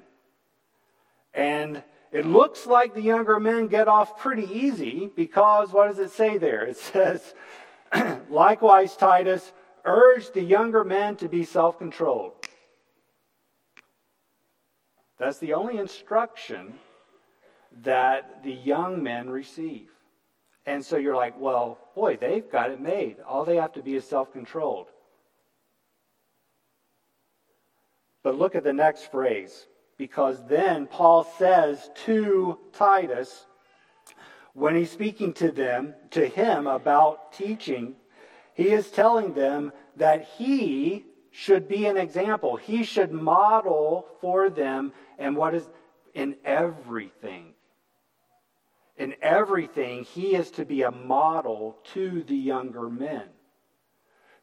And 1.33 1.83
it 2.11 2.25
looks 2.25 2.65
like 2.65 2.93
the 2.93 3.01
younger 3.01 3.39
men 3.39 3.67
get 3.67 3.87
off 3.87 4.17
pretty 4.17 4.45
easy 4.51 5.09
because 5.15 5.71
what 5.71 5.87
does 5.87 5.99
it 5.99 6.11
say 6.11 6.37
there? 6.37 6.65
It 6.65 6.77
says, 6.93 7.33
likewise, 8.29 8.95
Titus, 8.95 9.53
urge 9.85 10.31
the 10.31 10.41
younger 10.41 10.83
men 10.83 11.15
to 11.17 11.29
be 11.29 11.43
self 11.43 11.77
controlled. 11.77 12.33
That's 15.17 15.39
the 15.39 15.53
only 15.53 15.77
instruction 15.77 16.75
that 17.83 18.43
the 18.43 18.53
young 18.53 19.01
men 19.03 19.29
receive. 19.29 19.89
And 20.65 20.83
so 20.83 20.97
you're 20.97 21.15
like, 21.15 21.39
well, 21.39 21.79
boy, 21.95 22.17
they've 22.17 22.49
got 22.49 22.71
it 22.71 22.81
made. 22.81 23.17
All 23.25 23.45
they 23.45 23.55
have 23.55 23.73
to 23.73 23.81
be 23.81 23.95
is 23.95 24.07
self 24.07 24.33
controlled. 24.33 24.87
But 28.23 28.37
look 28.37 28.55
at 28.55 28.63
the 28.63 28.73
next 28.73 29.09
phrase 29.09 29.67
because 29.97 30.45
then 30.47 30.85
Paul 30.85 31.23
says 31.37 31.89
to 32.05 32.59
Titus, 32.73 33.45
when 34.53 34.75
he's 34.75 34.91
speaking 34.91 35.33
to 35.33 35.51
them, 35.51 35.93
to 36.11 36.27
him 36.27 36.67
about 36.67 37.31
teaching, 37.31 37.95
he 38.53 38.69
is 38.69 38.91
telling 38.91 39.33
them 39.33 39.71
that 39.95 40.27
he 40.37 41.05
should 41.31 41.67
be 41.67 41.85
an 41.85 41.95
example. 41.95 42.55
He 42.55 42.83
should 42.83 43.11
model 43.11 44.07
for 44.19 44.49
them 44.49 44.91
and 45.19 45.37
what 45.37 45.53
is 45.53 45.69
in 46.13 46.35
everything. 46.43 47.53
In 48.97 49.15
everything, 49.21 50.03
he 50.03 50.35
is 50.35 50.49
to 50.51 50.65
be 50.65 50.81
a 50.81 50.91
model 50.91 51.77
to 51.93 52.23
the 52.23 52.35
younger 52.35 52.89
men. 52.89 53.23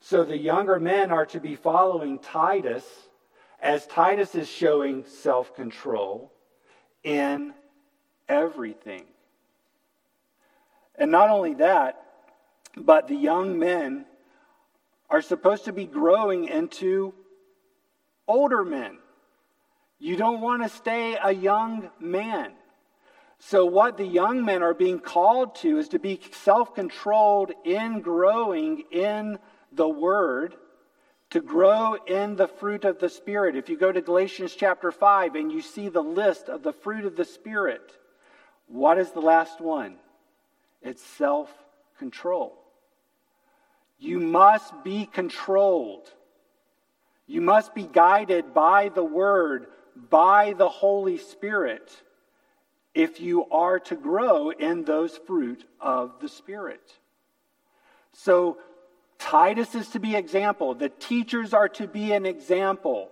So 0.00 0.22
the 0.22 0.36
younger 0.36 0.78
men 0.78 1.10
are 1.10 1.26
to 1.26 1.40
be 1.40 1.56
following 1.56 2.18
Titus 2.18 2.84
as 3.60 3.86
Titus 3.86 4.34
is 4.34 4.48
showing 4.48 5.04
self 5.06 5.56
control 5.56 6.32
in 7.02 7.54
everything. 8.28 9.04
And 10.96 11.10
not 11.10 11.30
only 11.30 11.54
that, 11.54 12.00
but 12.76 13.08
the 13.08 13.16
young 13.16 13.58
men 13.58 14.04
are 15.10 15.22
supposed 15.22 15.64
to 15.64 15.72
be 15.72 15.86
growing 15.86 16.44
into 16.44 17.14
older 18.28 18.64
men. 18.64 18.98
You 19.98 20.16
don't 20.16 20.40
want 20.40 20.62
to 20.62 20.68
stay 20.68 21.16
a 21.22 21.32
young 21.32 21.90
man. 21.98 22.52
So, 23.38 23.66
what 23.66 23.96
the 23.96 24.06
young 24.06 24.44
men 24.44 24.62
are 24.62 24.74
being 24.74 25.00
called 25.00 25.56
to 25.56 25.78
is 25.78 25.88
to 25.88 25.98
be 25.98 26.20
self 26.32 26.74
controlled 26.74 27.52
in 27.64 28.00
growing 28.00 28.84
in 28.90 29.38
the 29.72 29.88
Word 29.88 30.54
to 31.30 31.40
grow 31.40 31.94
in 31.94 32.36
the 32.36 32.46
fruit 32.46 32.84
of 32.84 33.00
the 33.00 33.08
Spirit. 33.08 33.56
If 33.56 33.68
you 33.68 33.76
go 33.76 33.90
to 33.90 34.00
Galatians 34.00 34.54
chapter 34.54 34.92
5 34.92 35.34
and 35.34 35.50
you 35.50 35.62
see 35.62 35.88
the 35.88 36.00
list 36.00 36.48
of 36.48 36.62
the 36.62 36.72
fruit 36.72 37.04
of 37.04 37.16
the 37.16 37.24
Spirit, 37.24 37.82
What 38.68 38.98
is 38.98 39.10
the 39.10 39.20
last 39.20 39.60
one? 39.60 39.96
It's 40.80 41.02
self 41.02 41.50
control. 41.98 42.56
You 43.98 44.20
must 44.20 44.84
be 44.84 45.06
controlled. 45.06 46.08
You 47.26 47.40
must 47.40 47.74
be 47.74 47.84
guided 47.84 48.54
by 48.54 48.90
the 48.90 49.04
Word, 49.04 49.66
by 50.10 50.52
the 50.52 50.68
Holy 50.68 51.18
Spirit, 51.18 51.90
if 52.94 53.20
you 53.20 53.46
are 53.50 53.80
to 53.80 53.96
grow 53.96 54.50
in 54.50 54.84
those 54.84 55.16
fruit 55.16 55.64
of 55.80 56.12
the 56.20 56.28
Spirit. 56.28 56.92
So, 58.12 58.58
Titus 59.18 59.74
is 59.74 59.88
to 59.90 59.98
be 59.98 60.14
example. 60.14 60.74
The 60.74 60.88
teachers 60.88 61.54
are 61.54 61.68
to 61.70 61.86
be 61.86 62.12
an 62.12 62.26
example. 62.26 63.10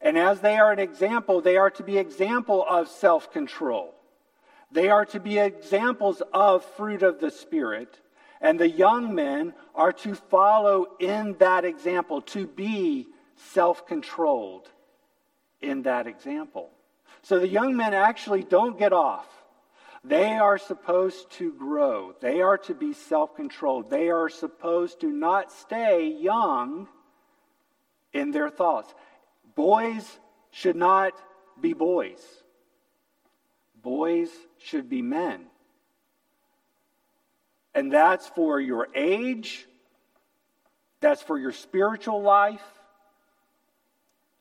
And 0.00 0.18
as 0.18 0.40
they 0.40 0.56
are 0.56 0.70
an 0.70 0.78
example, 0.78 1.40
they 1.40 1.56
are 1.56 1.70
to 1.70 1.82
be 1.82 1.96
example 1.96 2.64
of 2.68 2.88
self-control. 2.88 3.94
They 4.70 4.88
are 4.88 5.06
to 5.06 5.20
be 5.20 5.38
examples 5.38 6.22
of 6.32 6.64
fruit 6.76 7.02
of 7.02 7.20
the 7.20 7.30
Spirit. 7.30 7.98
And 8.40 8.60
the 8.60 8.68
young 8.68 9.14
men 9.14 9.54
are 9.74 9.92
to 9.92 10.14
follow 10.14 10.86
in 11.00 11.36
that 11.38 11.64
example, 11.64 12.20
to 12.22 12.46
be 12.46 13.06
self 13.36 13.86
controlled 13.86 14.68
in 15.62 15.82
that 15.82 16.06
example. 16.06 16.70
So 17.24 17.38
the 17.38 17.48
young 17.48 17.74
men 17.74 17.94
actually 17.94 18.42
don't 18.42 18.78
get 18.78 18.92
off. 18.92 19.26
They 20.04 20.34
are 20.34 20.58
supposed 20.58 21.30
to 21.32 21.52
grow. 21.54 22.14
They 22.20 22.42
are 22.42 22.58
to 22.58 22.74
be 22.74 22.92
self 22.92 23.34
controlled. 23.34 23.88
They 23.88 24.10
are 24.10 24.28
supposed 24.28 25.00
to 25.00 25.06
not 25.06 25.50
stay 25.50 26.08
young 26.08 26.86
in 28.12 28.30
their 28.30 28.50
thoughts. 28.50 28.94
Boys 29.54 30.06
should 30.50 30.76
not 30.76 31.14
be 31.58 31.72
boys, 31.72 32.22
boys 33.82 34.28
should 34.58 34.90
be 34.90 35.00
men. 35.00 35.46
And 37.74 37.90
that's 37.90 38.28
for 38.28 38.60
your 38.60 38.88
age, 38.94 39.66
that's 41.00 41.22
for 41.22 41.38
your 41.38 41.52
spiritual 41.52 42.20
life. 42.20 42.62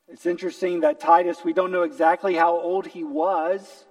It's 0.08 0.26
interesting 0.26 0.82
that 0.82 1.00
Titus, 1.00 1.44
we 1.44 1.54
don't 1.54 1.72
know 1.72 1.84
exactly 1.84 2.36
how 2.36 2.60
old 2.60 2.86
he 2.86 3.04
was. 3.04 3.86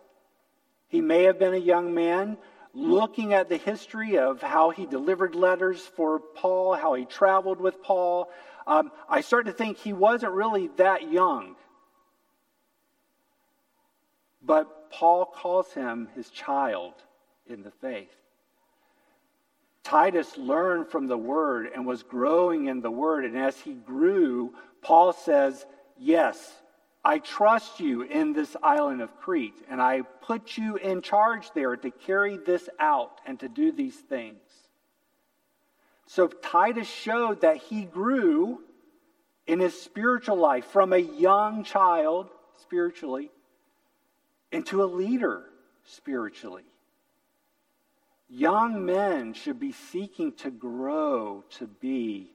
He 0.89 1.01
may 1.01 1.25
have 1.25 1.39
been 1.39 1.55
a 1.55 1.59
young 1.59 1.95
man. 1.95 2.37
Looking 2.75 3.35
at 3.35 3.49
the 3.49 3.57
history 3.59 4.19
of 4.19 4.41
how 4.41 4.71
he 4.71 4.87
delivered 4.87 5.35
letters 5.35 5.81
for 5.81 6.21
Paul, 6.21 6.75
how 6.75 6.95
he 6.95 7.05
traveled 7.05 7.61
with 7.61 7.83
Paul, 7.83 8.31
um, 8.67 8.91
I 9.09 9.21
start 9.21 9.47
to 9.47 9.53
think 9.53 9.77
he 9.79 9.93
wasn't 9.93 10.33
really 10.33 10.69
that 10.77 11.11
young. 11.11 11.57
But 14.43 14.91
Paul 14.91 15.27
calls 15.27 15.73
him 15.73 16.09
his 16.15 16.31
child 16.31 16.95
in 17.47 17.63
the 17.63 17.71
faith. 17.71 18.15
Titus 19.85 20.39
learned 20.39 20.89
from 20.89 21.09
the 21.09 21.19
word 21.19 21.69
and 21.75 21.85
was 21.87 22.03
growing 22.03 22.67
in 22.67 22.81
the 22.81 22.91
word. 22.91 23.25
And 23.25 23.37
as 23.37 23.59
he 23.59 23.73
grew, 23.73 24.55
Paul 24.81 25.13
says, 25.13 25.67
Yes, 26.05 26.53
I 27.05 27.21
trust 27.21 27.79
you 27.79 28.03
in 28.03 28.33
this 28.33 28.57
island 28.61 29.03
of 29.03 29.17
Crete, 29.21 29.65
and 29.71 29.81
I 29.81 30.03
put 30.03 30.59
you 30.59 30.75
in 30.75 31.01
charge 31.01 31.53
there 31.53 31.77
to 31.77 31.93
carry 31.93 32.39
this 32.39 32.69
out 32.81 33.21
and 33.25 33.39
to 33.39 33.49
do 33.49 33.71
these 33.71 33.95
things. 33.95 34.41
So 36.07 36.27
Titus 36.27 36.89
showed 36.89 37.43
that 37.43 37.59
he 37.59 37.85
grew 37.85 38.63
in 39.47 39.61
his 39.61 39.81
spiritual 39.81 40.37
life 40.37 40.65
from 40.65 40.93
a 40.93 40.99
young 40.99 41.63
child 41.63 42.31
spiritually 42.61 43.31
into 44.51 44.83
a 44.83 44.87
leader 44.87 45.45
spiritually. 45.85 46.65
Young 48.29 48.85
men 48.85 49.35
should 49.35 49.61
be 49.61 49.71
seeking 49.71 50.33
to 50.33 50.51
grow 50.51 51.45
to 51.59 51.69
be 51.69 52.33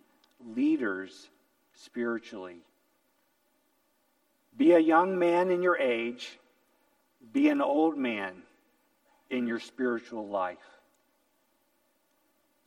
leaders 0.55 1.27
spiritually. 1.73 2.61
Be 4.57 4.71
a 4.71 4.79
young 4.79 5.19
man 5.19 5.51
in 5.51 5.61
your 5.61 5.77
age, 5.77 6.37
be 7.31 7.49
an 7.49 7.61
old 7.61 7.97
man 7.97 8.41
in 9.29 9.47
your 9.47 9.59
spiritual 9.59 10.27
life. 10.27 10.57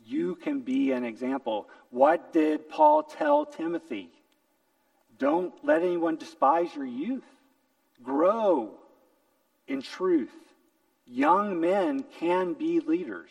You 0.07 0.37
can 0.37 0.61
be 0.61 0.92
an 0.92 1.05
example. 1.05 1.68
What 1.90 2.33
did 2.33 2.68
Paul 2.68 3.03
tell 3.03 3.44
Timothy? 3.44 4.09
Don't 5.18 5.53
let 5.64 5.83
anyone 5.83 6.16
despise 6.16 6.74
your 6.74 6.87
youth. 6.87 7.24
Grow 8.03 8.70
in 9.66 9.83
truth 9.83 10.31
young 11.11 11.61
men 11.61 12.05
can 12.18 12.55
be 12.55 12.81
leaders. 12.81 13.31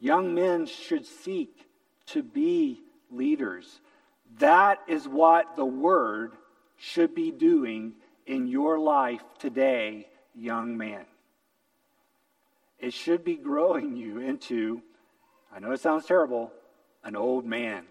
Young 0.00 0.34
men 0.34 0.66
should 0.66 1.06
seek 1.06 1.68
to 2.06 2.22
be 2.22 2.80
leaders. 3.10 3.80
That 4.38 4.80
is 4.88 5.06
what 5.06 5.56
the 5.56 5.64
Word 5.64 6.32
should 6.76 7.14
be 7.14 7.30
doing 7.30 7.94
in 8.26 8.46
your 8.46 8.78
life 8.78 9.22
today, 9.38 10.08
young 10.34 10.76
man. 10.76 11.04
It 12.78 12.92
should 12.92 13.24
be 13.24 13.36
growing 13.36 13.96
you 13.96 14.18
into, 14.18 14.82
I 15.54 15.60
know 15.60 15.72
it 15.72 15.80
sounds 15.80 16.06
terrible, 16.06 16.52
an 17.02 17.16
old 17.16 17.46
man. 17.46 17.84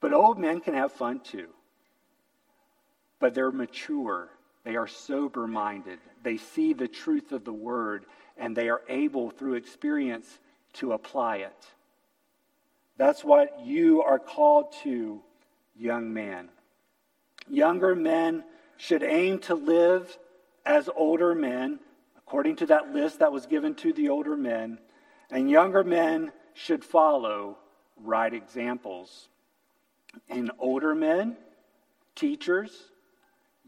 But 0.00 0.12
old 0.12 0.38
men 0.38 0.60
can 0.60 0.74
have 0.74 0.92
fun 0.92 1.20
too. 1.20 1.48
But 3.18 3.34
they're 3.34 3.52
mature 3.52 4.30
they 4.66 4.74
are 4.74 4.88
sober 4.88 5.46
minded. 5.46 6.00
They 6.24 6.38
see 6.38 6.72
the 6.72 6.88
truth 6.88 7.30
of 7.30 7.44
the 7.44 7.52
word 7.52 8.04
and 8.36 8.54
they 8.54 8.68
are 8.68 8.82
able 8.88 9.30
through 9.30 9.54
experience 9.54 10.26
to 10.74 10.92
apply 10.92 11.36
it. 11.36 11.66
That's 12.98 13.22
what 13.22 13.60
you 13.64 14.02
are 14.02 14.18
called 14.18 14.74
to, 14.82 15.22
young 15.76 16.12
man. 16.12 16.48
Younger 17.48 17.94
men 17.94 18.44
should 18.76 19.02
aim 19.02 19.38
to 19.40 19.54
live 19.54 20.18
as 20.64 20.88
older 20.94 21.34
men, 21.34 21.78
according 22.18 22.56
to 22.56 22.66
that 22.66 22.92
list 22.92 23.20
that 23.20 23.32
was 23.32 23.46
given 23.46 23.74
to 23.76 23.92
the 23.92 24.08
older 24.08 24.36
men, 24.36 24.78
and 25.30 25.50
younger 25.50 25.84
men 25.84 26.32
should 26.54 26.84
follow 26.84 27.58
right 28.02 28.32
examples. 28.32 29.28
And 30.28 30.50
older 30.58 30.94
men, 30.94 31.36
teachers, 32.14 32.72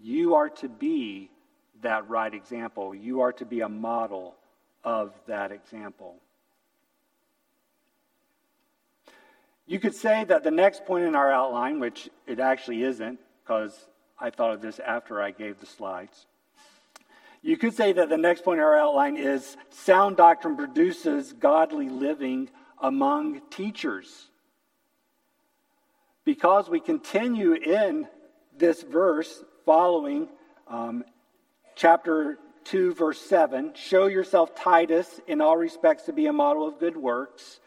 you 0.00 0.34
are 0.34 0.48
to 0.48 0.68
be 0.68 1.30
that 1.82 2.08
right 2.08 2.32
example. 2.32 2.94
You 2.94 3.20
are 3.20 3.32
to 3.34 3.44
be 3.44 3.60
a 3.60 3.68
model 3.68 4.34
of 4.84 5.12
that 5.26 5.52
example. 5.52 6.16
You 9.66 9.78
could 9.78 9.94
say 9.94 10.24
that 10.24 10.44
the 10.44 10.50
next 10.50 10.86
point 10.86 11.04
in 11.04 11.14
our 11.14 11.30
outline, 11.30 11.78
which 11.78 12.08
it 12.26 12.40
actually 12.40 12.82
isn't, 12.82 13.20
because 13.48 13.87
I 14.18 14.28
thought 14.28 14.52
of 14.52 14.61
this 14.61 14.78
after 14.78 15.22
I 15.22 15.30
gave 15.30 15.58
the 15.58 15.64
slides. 15.64 16.26
You 17.40 17.56
could 17.56 17.74
say 17.74 17.94
that 17.94 18.11
the 18.11 18.18
next 18.18 18.44
point 18.44 18.58
in 18.58 18.64
our 18.64 18.76
outline 18.76 19.16
is 19.16 19.56
sound 19.70 20.18
doctrine 20.18 20.54
produces 20.54 21.32
godly 21.32 21.88
living 21.88 22.50
among 22.82 23.40
teachers. 23.48 24.26
Because 26.26 26.68
we 26.68 26.78
continue 26.78 27.54
in 27.54 28.06
this 28.58 28.82
verse 28.82 29.42
following 29.64 30.28
um, 30.66 31.02
chapter 31.74 32.38
2, 32.64 32.92
verse 32.92 33.18
7. 33.18 33.72
Show 33.74 34.08
yourself, 34.08 34.54
Titus, 34.54 35.22
in 35.26 35.40
all 35.40 35.56
respects 35.56 36.02
to 36.02 36.12
be 36.12 36.26
a 36.26 36.34
model 36.34 36.68
of 36.68 36.78
good 36.78 36.98
works. 36.98 37.61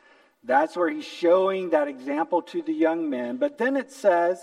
That's 0.43 0.77
where 0.77 0.91
he's 0.91 1.05
showing 1.05 1.71
that 1.71 1.87
example 1.87 2.43
to 2.43 2.61
the 2.61 2.73
young 2.73 3.09
men. 3.09 3.37
But 3.37 3.57
then 3.57 3.75
it 3.75 3.91
says, 3.91 4.39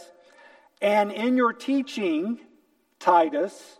and 0.81 1.11
in 1.12 1.37
your 1.37 1.53
teaching, 1.53 2.38
Titus, 2.99 3.79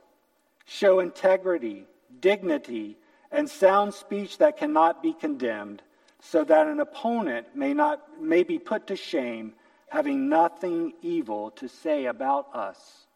show 0.65 1.01
integrity, 1.01 1.87
dignity, 2.21 2.97
and 3.31 3.49
sound 3.49 3.95
speech 3.95 4.39
that 4.39 4.57
cannot 4.57 5.03
be 5.03 5.13
condemned, 5.13 5.83
so 6.21 6.45
that 6.45 6.67
an 6.67 6.81
opponent 6.81 7.47
may 7.55 7.75
not 7.75 8.21
may 8.21 8.43
be 8.43 8.59
put 8.59 8.87
to 8.89 8.97
shame, 8.97 9.55
having 9.89 10.29
nothing 10.29 10.93
evil 11.03 11.51
to 11.53 11.69
say 11.69 12.07
about 12.07 12.55
us. 12.55 13.07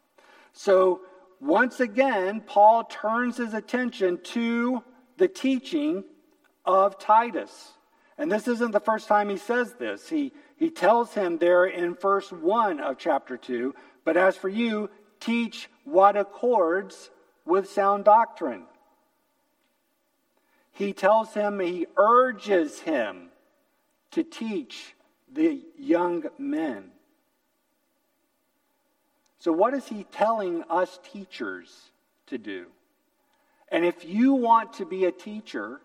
So, 0.53 1.01
once 1.41 1.81
again, 1.81 2.41
Paul 2.41 2.85
turns 2.85 3.39
his 3.39 3.55
attention 3.55 4.21
to 4.25 4.85
the 5.17 5.29
teaching 5.29 6.05
of 6.65 6.99
Titus. 6.99 7.73
And 8.19 8.31
this 8.31 8.47
isn't 8.47 8.71
the 8.71 8.81
first 8.81 9.09
time 9.09 9.29
he 9.29 9.39
says 9.39 9.75
this. 9.75 10.09
He, 10.09 10.33
he 10.63 10.71
tells 10.71 11.13
him 11.13 11.39
there 11.39 11.65
in 11.65 11.97
verse 11.97 12.31
1 12.31 12.79
of 12.79 12.97
chapter 12.97 13.37
2 13.37 13.75
But 14.05 14.17
as 14.17 14.37
for 14.37 14.49
you, 14.49 14.91
teach 15.19 15.69
what 15.83 16.17
accords 16.17 17.11
with 17.45 17.69
sound 17.69 18.05
doctrine. 18.05 18.63
He 20.71 20.93
tells 20.93 21.35
him, 21.35 21.59
he 21.59 21.89
urges 21.97 22.79
him 22.79 23.31
to 24.13 24.23
teach 24.23 24.95
the 25.33 25.61
young 25.77 26.27
men. 26.39 26.93
So, 29.41 29.51
what 29.51 29.75
is 29.75 29.89
he 29.89 30.05
telling 30.13 30.63
us 30.71 31.01
teachers 31.13 31.91
to 32.29 32.39
do? 32.39 32.67
And 33.69 33.85
if 33.85 34.05
you 34.05 34.35
want 34.35 34.75
to 34.75 34.87
be 34.87 35.07
a 35.07 35.11
teacher, 35.11 35.81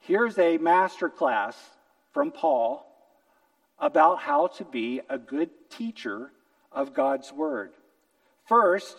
here's 0.00 0.38
a 0.38 0.58
master 0.58 1.08
class 1.08 1.56
from 2.12 2.32
Paul 2.32 2.88
about 3.82 4.20
how 4.20 4.46
to 4.46 4.64
be 4.64 5.00
a 5.10 5.18
good 5.18 5.50
teacher 5.68 6.30
of 6.70 6.94
God's 6.94 7.32
Word. 7.32 7.72
First, 8.46 8.96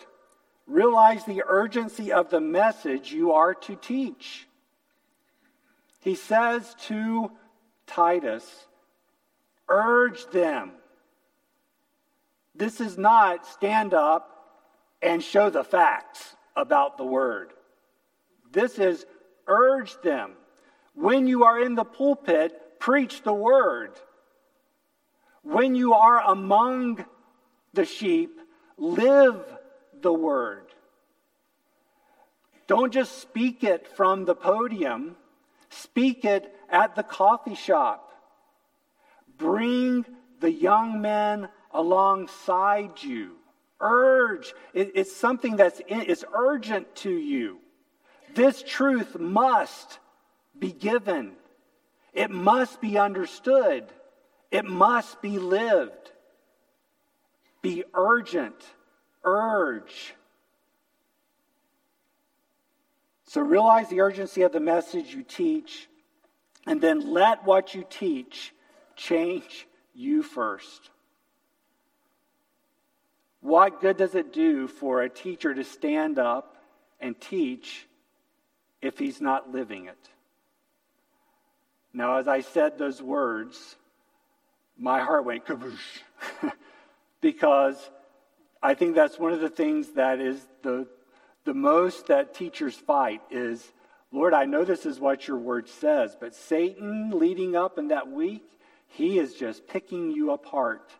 realize 0.68 1.24
the 1.24 1.44
urgency 1.48 2.12
of 2.12 2.30
the 2.30 2.42
message 2.42 3.12
you 3.12 3.32
are 3.32 3.54
to 3.56 3.76
teach. 3.78 4.46
He 6.02 6.16
says 6.16 6.76
to 6.88 7.32
Titus, 7.88 8.46
urge 9.70 10.26
them. 10.32 10.72
This 12.54 12.82
is 12.82 12.98
not 12.98 13.48
stand 13.48 13.94
up 13.94 14.30
and 15.02 15.24
show 15.24 15.50
the 15.50 15.64
facts 15.64 16.36
about 16.56 16.98
the 16.98 17.06
word. 17.06 17.52
This 18.52 18.78
is 18.78 19.06
urge 19.48 20.00
them. 20.02 20.34
When 20.94 21.26
you 21.26 21.46
are 21.46 21.60
in 21.60 21.76
the 21.76 21.84
pulpit, 21.86 22.80
preach 22.80 23.24
the 23.24 23.34
word. 23.34 23.92
When 25.44 25.76
you 25.76 25.94
are 25.94 26.22
among 26.26 27.06
the 27.74 27.86
sheep, 27.86 28.40
live 28.78 29.44
the 30.02 30.14
word. 30.14 30.68
Don't 32.68 32.94
just 32.94 33.20
speak 33.20 33.64
it 33.64 33.88
from 33.96 34.26
the 34.26 34.36
podium, 34.36 35.18
speak 35.70 36.24
it 36.24 36.56
at 36.70 36.96
the 36.96 37.04
coffee 37.04 37.56
shop. 37.56 38.12
Bring 39.38 40.06
the 40.40 40.52
young 40.52 41.02
men 41.02 41.50
alongside 41.72 43.04
you. 43.04 43.36
Urge. 43.82 44.54
It, 44.74 44.92
it's 44.96 45.14
something 45.14 45.58
that's 45.58 45.82
in, 45.82 46.02
it's 46.02 46.24
urgent 46.34 46.96
to 46.98 47.12
you. 47.12 47.60
This 48.34 48.64
truth 48.64 49.20
must 49.20 50.00
be 50.58 50.72
given. 50.72 51.34
It 52.14 52.32
must 52.32 52.80
be 52.80 52.98
understood. 52.98 53.86
It 54.54 54.66
must 54.66 55.20
be 55.20 55.40
lived. 55.40 56.12
Be 57.64 57.84
urgent. 57.96 58.56
Urge. 59.24 60.14
So 63.26 63.42
realize 63.42 63.90
the 63.90 64.02
urgency 64.02 64.44
of 64.44 64.52
the 64.52 64.60
message 64.60 65.16
you 65.16 65.24
teach, 65.24 65.90
and 66.68 66.80
then 66.80 67.12
let 67.12 67.44
what 67.46 67.74
you 67.74 67.84
teach 67.90 68.54
change 68.96 69.68
you 69.96 70.22
first. 70.22 70.92
What 73.42 73.82
good 73.82 73.98
does 73.98 74.14
it 74.14 74.34
do 74.34 74.68
for 74.68 75.02
a 75.02 75.10
teacher 75.10 75.52
to 75.56 75.64
stand 75.64 76.20
up 76.20 76.58
and 77.00 77.20
teach 77.20 77.88
if 78.84 79.00
he's 79.00 79.20
not 79.20 79.52
living 79.52 79.88
it? 79.88 80.10
Now, 81.92 82.18
as 82.18 82.28
I 82.28 82.42
said 82.42 82.78
those 82.78 83.02
words, 83.02 83.78
my 84.78 85.02
heart 85.02 85.26
went 85.26 85.46
kaboosh 85.46 85.78
because 87.22 87.78
I 88.62 88.74
think 88.74 88.96
that's 88.96 89.20
one 89.20 89.34
of 89.34 89.42
the 89.42 89.50
things 89.50 89.90
that 89.92 90.20
is 90.20 90.40
the, 90.62 90.88
the 91.44 91.54
most 91.54 92.08
that 92.08 92.34
teachers 92.34 92.76
fight 92.76 93.22
is, 93.30 93.72
Lord, 94.12 94.34
I 94.34 94.46
know 94.46 94.64
this 94.64 94.86
is 94.86 95.00
what 95.00 95.28
your 95.28 95.38
word 95.38 95.68
says, 95.68 96.16
but 96.20 96.34
Satan 96.34 97.12
leading 97.12 97.56
up 97.56 97.78
in 97.78 97.90
that 97.90 98.10
week, 98.10 98.44
he 98.88 99.20
is 99.20 99.34
just 99.34 99.68
picking 99.68 100.12
you 100.12 100.32
apart. 100.32 100.92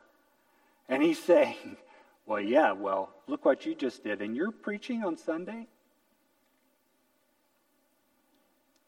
And 0.90 1.02
he's 1.02 1.24
saying, 1.24 1.78
well, 2.26 2.42
yeah, 2.42 2.74
well, 2.74 3.10
look 3.28 3.46
what 3.46 3.66
you 3.66 3.76
just 3.76 4.04
did. 4.04 4.22
And 4.22 4.36
you're 4.36 4.52
preaching 4.52 5.04
on 5.04 5.18
Sunday? 5.18 5.68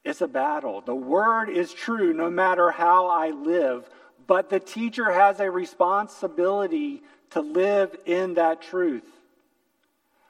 It's 0.04 0.22
a 0.22 0.28
battle. 0.28 0.82
The 0.82 0.96
word 0.96 1.50
is 1.50 1.74
true 1.74 2.14
no 2.14 2.30
matter 2.30 2.70
how 2.70 3.08
I 3.08 3.32
live, 3.32 3.90
but 4.28 4.50
the 4.50 4.60
teacher 4.60 5.12
has 5.12 5.40
a 5.40 5.50
responsibility 5.50 7.04
to 7.32 7.42
live 7.42 7.96
in 8.06 8.36
that 8.36 8.62
truth. 8.62 9.08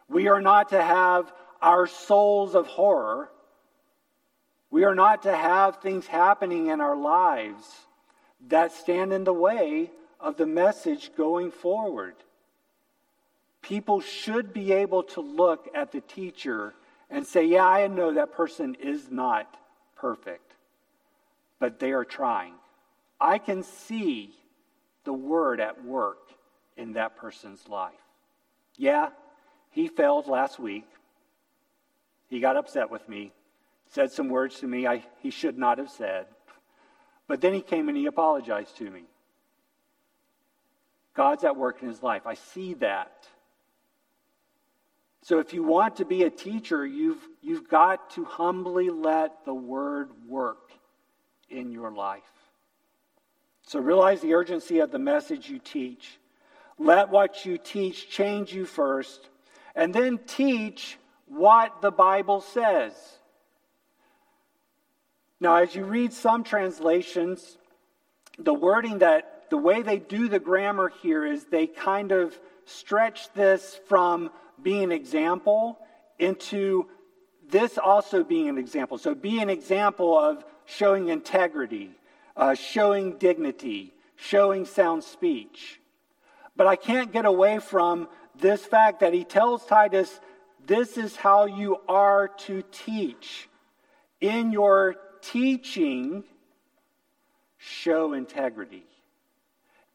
We 0.08 0.28
are 0.28 0.42
not 0.42 0.70
to 0.70 0.82
have 0.82 1.32
our 1.62 1.88
souls 1.88 2.56
of 2.56 2.68
horror. 2.68 3.30
We 4.70 4.84
are 4.84 4.96
not 4.96 5.24
to 5.24 5.36
have 5.36 5.78
things 5.78 6.06
happening 6.08 6.68
in 6.68 6.82
our 6.82 6.96
lives 6.96 7.66
that 8.48 8.72
stand 8.72 9.14
in 9.14 9.24
the 9.24 9.34
way 9.34 9.92
of 10.20 10.38
the 10.38 10.46
message 10.46 11.12
going 11.16 11.52
forward. 11.52 12.16
People 13.62 14.02
should 14.02 14.54
be 14.54 14.74
able 14.74 15.04
to 15.04 15.22
look 15.22 15.70
at 15.74 15.92
the 15.92 16.02
teacher 16.02 16.74
and 17.10 17.26
say, 17.26 17.46
Yeah, 17.46 17.66
I 17.66 17.88
know 17.88 18.14
that 18.14 18.34
person 18.34 18.76
is 18.76 19.10
not 19.10 19.58
perfect, 19.96 20.54
but 21.60 21.80
they 21.80 21.92
are 21.92 22.06
trying. 22.06 22.54
I 23.20 23.38
can 23.38 23.64
see 23.64 24.32
the 25.04 25.14
word 25.14 25.60
at 25.60 25.84
work 25.84 26.32
in 26.78 26.94
that 26.94 27.16
person's 27.16 27.68
life. 27.68 27.94
Yeah, 28.78 29.10
he 29.70 29.88
failed 29.88 30.28
last 30.28 30.60
week. 30.60 30.86
He 32.28 32.40
got 32.40 32.58
upset 32.58 32.90
with 32.90 33.08
me, 33.08 33.32
said 33.90 34.12
some 34.12 34.30
words 34.30 34.60
to 34.60 34.68
me 34.68 34.88
I, 34.88 35.04
he 35.22 35.30
should 35.30 35.58
not 35.58 35.78
have 35.78 35.90
said. 35.90 36.26
But 37.28 37.42
then 37.42 37.54
he 37.54 37.62
came 37.62 37.88
and 37.90 37.98
he 37.98 38.06
apologized 38.06 38.78
to 38.78 38.90
me. 38.90 39.04
God's 41.14 41.44
at 41.44 41.56
work 41.56 41.82
in 41.82 41.88
his 41.88 42.04
life. 42.04 42.28
I 42.28 42.34
see 42.34 42.74
that. 42.76 43.28
So 45.24 45.40
if 45.40 45.54
you 45.54 45.64
want 45.64 45.96
to 45.96 46.06
be 46.06 46.24
a 46.24 46.30
teacher, 46.30 46.86
you've, 46.86 47.26
you've 47.42 47.68
got 47.68 48.12
to 48.12 48.26
humbly 48.26 48.90
let 48.90 49.46
the 49.46 49.54
word 49.54 50.10
work 50.28 50.72
in 51.50 51.72
your 51.72 51.92
life. 51.92 52.22
So 53.66 53.80
realize 53.80 54.22
the 54.22 54.36
urgency 54.36 54.80
of 54.80 54.92
the 54.92 55.00
message 55.00 55.50
you 55.50 55.60
teach. 55.60 56.20
Let 56.78 57.10
what 57.10 57.46
you 57.46 57.58
teach 57.58 58.10
change 58.10 58.54
you 58.54 58.66
first, 58.66 59.30
and 59.76 59.94
then 59.94 60.20
teach 60.28 60.98
what 61.28 61.82
the 61.82 61.92
Bible 61.92 62.42
says. 62.42 62.94
Now, 65.40 65.56
as 65.56 65.76
you 65.76 65.84
read 65.84 66.14
some 66.14 66.44
translations, 66.44 67.58
the 68.38 68.54
wording 68.54 69.00
that 69.00 69.50
the 69.50 69.58
way 69.58 69.82
they 69.82 70.00
do 70.00 70.28
the 70.28 70.40
grammar 70.40 70.92
here 71.02 71.26
is 71.26 71.46
they 71.46 71.68
kind 71.68 72.12
of 72.12 72.38
stretch 72.66 73.32
this 73.34 73.80
from 73.88 74.30
being 74.62 74.84
an 74.84 74.92
example 74.92 75.80
into 76.20 76.88
this 77.50 77.78
also 77.78 78.24
being 78.24 78.50
an 78.50 78.58
example. 78.58 78.98
So, 78.98 79.16
be 79.16 79.40
an 79.42 79.50
example 79.50 80.18
of 80.18 80.44
showing 80.66 81.10
integrity, 81.10 81.92
uh, 82.36 82.54
showing 82.54 83.18
dignity, 83.18 83.94
showing 84.16 84.66
sound 84.66 85.04
speech. 85.04 85.80
But 86.56 86.68
I 86.68 86.76
can't 86.76 87.12
get 87.12 87.26
away 87.26 87.60
from 87.60 88.08
this 88.40 88.66
fact 88.66 89.00
that 89.02 89.14
he 89.14 89.24
tells 89.24 89.66
Titus, 89.66 90.20
this 90.66 90.98
is 90.98 91.16
how 91.16 91.46
you 91.46 91.78
are 91.88 92.28
to 92.28 92.64
teach. 92.72 93.50
In 94.22 94.52
your 94.52 94.96
teaching, 95.22 96.24
show 97.58 98.14
integrity. 98.14 98.86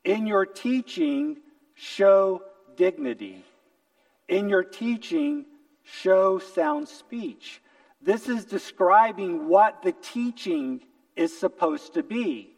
In 0.04 0.26
your 0.26 0.46
teaching, 0.46 1.38
show 1.74 2.42
dignity. 2.76 3.44
In 4.28 4.48
your 4.48 4.64
teaching, 4.64 5.44
show 5.82 6.38
sound 6.38 6.88
speech. 6.88 7.60
This 8.00 8.28
is 8.28 8.44
describing 8.44 9.48
what 9.48 9.82
the 9.82 9.92
teaching 9.92 10.80
is 11.20 11.38
supposed 11.38 11.94
to 11.94 12.02
be. 12.02 12.48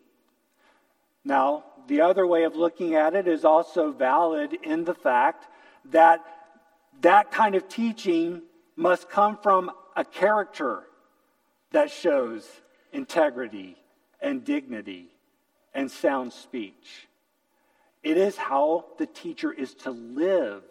Now, 1.24 1.64
the 1.88 2.00
other 2.00 2.26
way 2.26 2.44
of 2.44 2.54
looking 2.54 2.94
at 2.94 3.14
it 3.14 3.26
is 3.26 3.44
also 3.44 3.90
valid 3.90 4.54
in 4.62 4.84
the 4.84 4.94
fact 4.94 5.48
that 5.86 6.24
that 7.00 7.32
kind 7.32 7.56
of 7.56 7.68
teaching 7.68 8.42
must 8.76 9.10
come 9.10 9.36
from 9.36 9.72
a 9.96 10.04
character 10.04 10.84
that 11.72 11.90
shows 11.90 12.48
integrity 12.92 13.76
and 14.20 14.44
dignity 14.44 15.08
and 15.74 15.90
sound 15.90 16.32
speech. 16.32 17.08
It 18.04 18.16
is 18.16 18.36
how 18.36 18.84
the 18.98 19.06
teacher 19.06 19.52
is 19.52 19.74
to 19.86 19.90
live, 19.90 20.62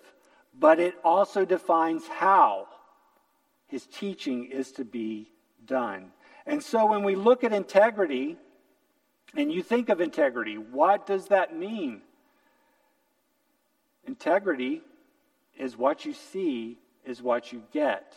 but 0.58 0.80
it 0.80 0.96
also 1.04 1.44
defines 1.44 2.08
how 2.08 2.68
his 3.68 3.86
teaching 3.86 4.46
is 4.46 4.72
to 4.74 4.86
be 4.86 5.30
done. 5.66 6.12
And 6.46 6.64
so 6.64 6.86
when 6.86 7.04
we 7.04 7.16
look 7.16 7.44
at 7.44 7.54
integrity, 7.54 8.38
and 9.36 9.52
you 9.52 9.64
think 9.64 9.90
of 9.90 10.02
integrity, 10.02 10.56
what 10.58 11.06
does 11.08 11.28
that 11.28 11.56
mean? 11.56 12.02
Integrity 14.06 14.82
is 15.58 15.78
what 15.78 16.06
you 16.06 16.14
see, 16.14 16.78
is 17.06 17.22
what 17.22 17.54
you 17.54 17.64
get. 17.72 18.14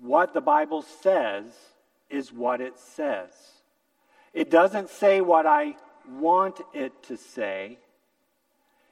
What 0.00 0.34
the 0.34 0.40
Bible 0.40 0.82
says 0.82 1.44
is 2.10 2.32
what 2.32 2.60
it 2.60 2.78
says. 2.78 3.30
It 4.34 4.50
doesn't 4.50 4.90
say 4.90 5.20
what 5.20 5.46
I 5.46 5.76
want 6.10 6.60
it 6.74 7.02
to 7.04 7.16
say. 7.16 7.78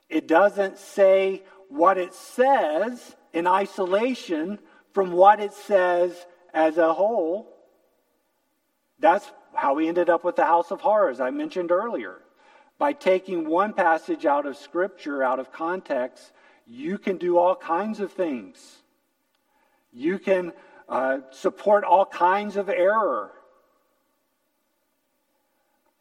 It 0.08 0.28
doesn't 0.28 0.78
say 0.78 1.42
what 1.68 1.98
it 1.98 2.14
says 2.14 3.16
in 3.32 3.46
isolation 3.46 4.58
from 4.92 5.12
what 5.12 5.40
it 5.40 5.52
says 5.52 6.26
as 6.52 6.78
a 6.78 6.92
whole, 6.92 7.48
that's 9.00 9.30
how 9.54 9.74
we 9.74 9.88
ended 9.88 10.08
up 10.08 10.24
with 10.24 10.36
the 10.36 10.44
House 10.44 10.70
of 10.70 10.80
Horrors 10.80 11.20
I 11.20 11.30
mentioned 11.30 11.70
earlier. 11.72 12.18
By 12.78 12.92
taking 12.92 13.48
one 13.48 13.72
passage 13.72 14.24
out 14.24 14.46
of 14.46 14.56
Scripture, 14.56 15.22
out 15.22 15.38
of 15.38 15.52
context, 15.52 16.32
you 16.66 16.98
can 16.98 17.16
do 17.16 17.36
all 17.36 17.56
kinds 17.56 18.00
of 18.00 18.12
things. 18.12 18.76
You 19.92 20.18
can 20.18 20.52
uh, 20.88 21.18
support 21.30 21.84
all 21.84 22.06
kinds 22.06 22.56
of 22.56 22.68
error. 22.68 23.32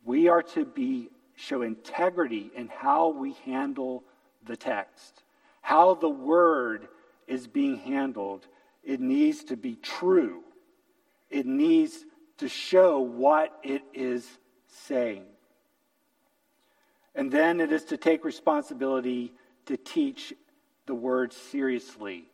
We 0.05 0.27
are 0.27 0.43
to 0.43 0.65
be 0.65 1.09
show 1.35 1.61
integrity 1.61 2.51
in 2.55 2.67
how 2.67 3.09
we 3.09 3.33
handle 3.45 4.03
the 4.45 4.57
text, 4.57 5.23
how 5.61 5.95
the 5.95 6.09
word 6.09 6.87
is 7.27 7.47
being 7.47 7.77
handled. 7.77 8.47
It 8.83 8.99
needs 8.99 9.43
to 9.45 9.55
be 9.55 9.75
true. 9.75 10.43
It 11.29 11.45
needs 11.45 12.05
to 12.39 12.49
show 12.49 12.99
what 12.99 13.57
it 13.63 13.83
is 13.93 14.27
saying. 14.67 15.23
And 17.15 17.31
then 17.31 17.59
it 17.59 17.71
is 17.71 17.85
to 17.85 17.97
take 17.97 18.23
responsibility 18.23 19.33
to 19.65 19.77
teach 19.77 20.33
the 20.85 20.95
word 20.95 21.33
seriously. 21.33 22.25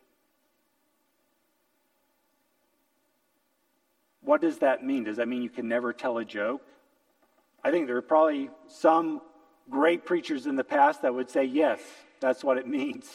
What 4.22 4.42
does 4.42 4.60
that 4.60 4.84
mean? 4.84 5.04
Does 5.04 5.18
that 5.18 5.28
mean 5.28 5.42
you 5.42 5.50
can 5.50 5.68
never 5.68 5.94
tell 5.94 6.18
a 6.18 6.26
joke? 6.26 6.62
I 7.64 7.72
think 7.72 7.88
there 7.88 7.98
are 7.98 8.02
probably 8.02 8.50
some 8.68 9.22
great 9.70 10.06
preachers 10.06 10.46
in 10.46 10.56
the 10.56 10.64
past 10.64 11.02
that 11.02 11.14
would 11.14 11.30
say, 11.30 11.46
yes, 11.46 11.80
that's 12.20 12.44
what 12.44 12.58
it 12.58 12.68
means. 12.80 13.10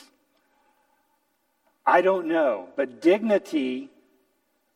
I 1.87 2.03
don't 2.03 2.27
know. 2.27 2.69
But 2.77 3.01
dignity, 3.01 3.91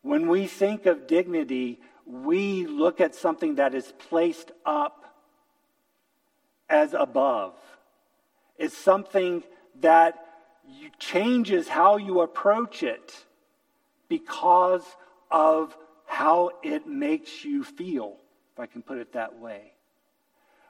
when 0.02 0.28
we 0.28 0.46
think 0.46 0.86
of 0.86 1.06
dignity, 1.06 1.80
we 2.06 2.66
look 2.66 3.00
at 3.00 3.14
something 3.14 3.56
that 3.56 3.74
is 3.74 3.92
placed 4.08 4.52
up 4.64 5.16
as 6.68 6.94
above. 6.94 7.54
It's 8.58 8.76
something 8.76 9.42
that 9.80 10.24
changes 10.98 11.68
how 11.68 11.96
you 11.96 12.20
approach 12.20 12.82
it 12.82 13.14
because 14.08 14.84
of 15.30 15.76
how 16.06 16.50
it 16.62 16.86
makes 16.86 17.44
you 17.44 17.64
feel, 17.64 18.16
if 18.52 18.60
I 18.60 18.66
can 18.66 18.82
put 18.82 18.98
it 18.98 19.12
that 19.14 19.38
way. 19.38 19.72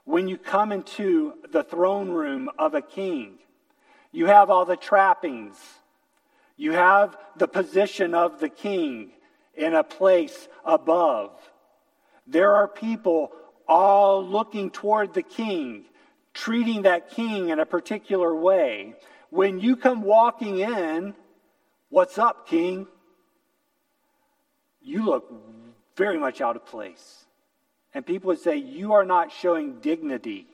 When 0.04 0.28
you 0.28 0.36
come 0.36 0.72
into 0.72 1.34
the 1.50 1.64
throne 1.64 2.10
room 2.10 2.50
of 2.58 2.74
a 2.74 2.82
king, 2.82 3.38
you 4.12 4.26
have 4.26 4.50
all 4.50 4.64
the 4.64 4.76
trappings. 4.76 5.56
You 6.56 6.72
have 6.72 7.16
the 7.36 7.48
position 7.48 8.14
of 8.14 8.38
the 8.38 8.48
king 8.48 9.10
in 9.56 9.74
a 9.74 9.84
place 9.84 10.48
above. 10.64 11.30
There 12.26 12.54
are 12.54 12.68
people 12.68 13.32
all 13.68 14.24
looking 14.24 14.70
toward 14.70 15.14
the 15.14 15.22
king, 15.22 15.84
treating 16.32 16.82
that 16.82 17.10
king 17.10 17.50
in 17.50 17.58
a 17.58 17.66
particular 17.66 18.34
way. 18.34 18.94
When 19.30 19.60
you 19.60 19.76
come 19.76 20.02
walking 20.02 20.58
in, 20.58 21.14
what's 21.88 22.18
up, 22.18 22.48
king? 22.48 22.86
You 24.82 25.04
look 25.04 25.32
very 25.96 26.18
much 26.18 26.40
out 26.40 26.56
of 26.56 26.66
place. 26.66 27.24
And 27.94 28.04
people 28.04 28.28
would 28.28 28.40
say, 28.40 28.56
You 28.56 28.94
are 28.94 29.04
not 29.04 29.32
showing 29.32 29.80
dignity. 29.80 30.46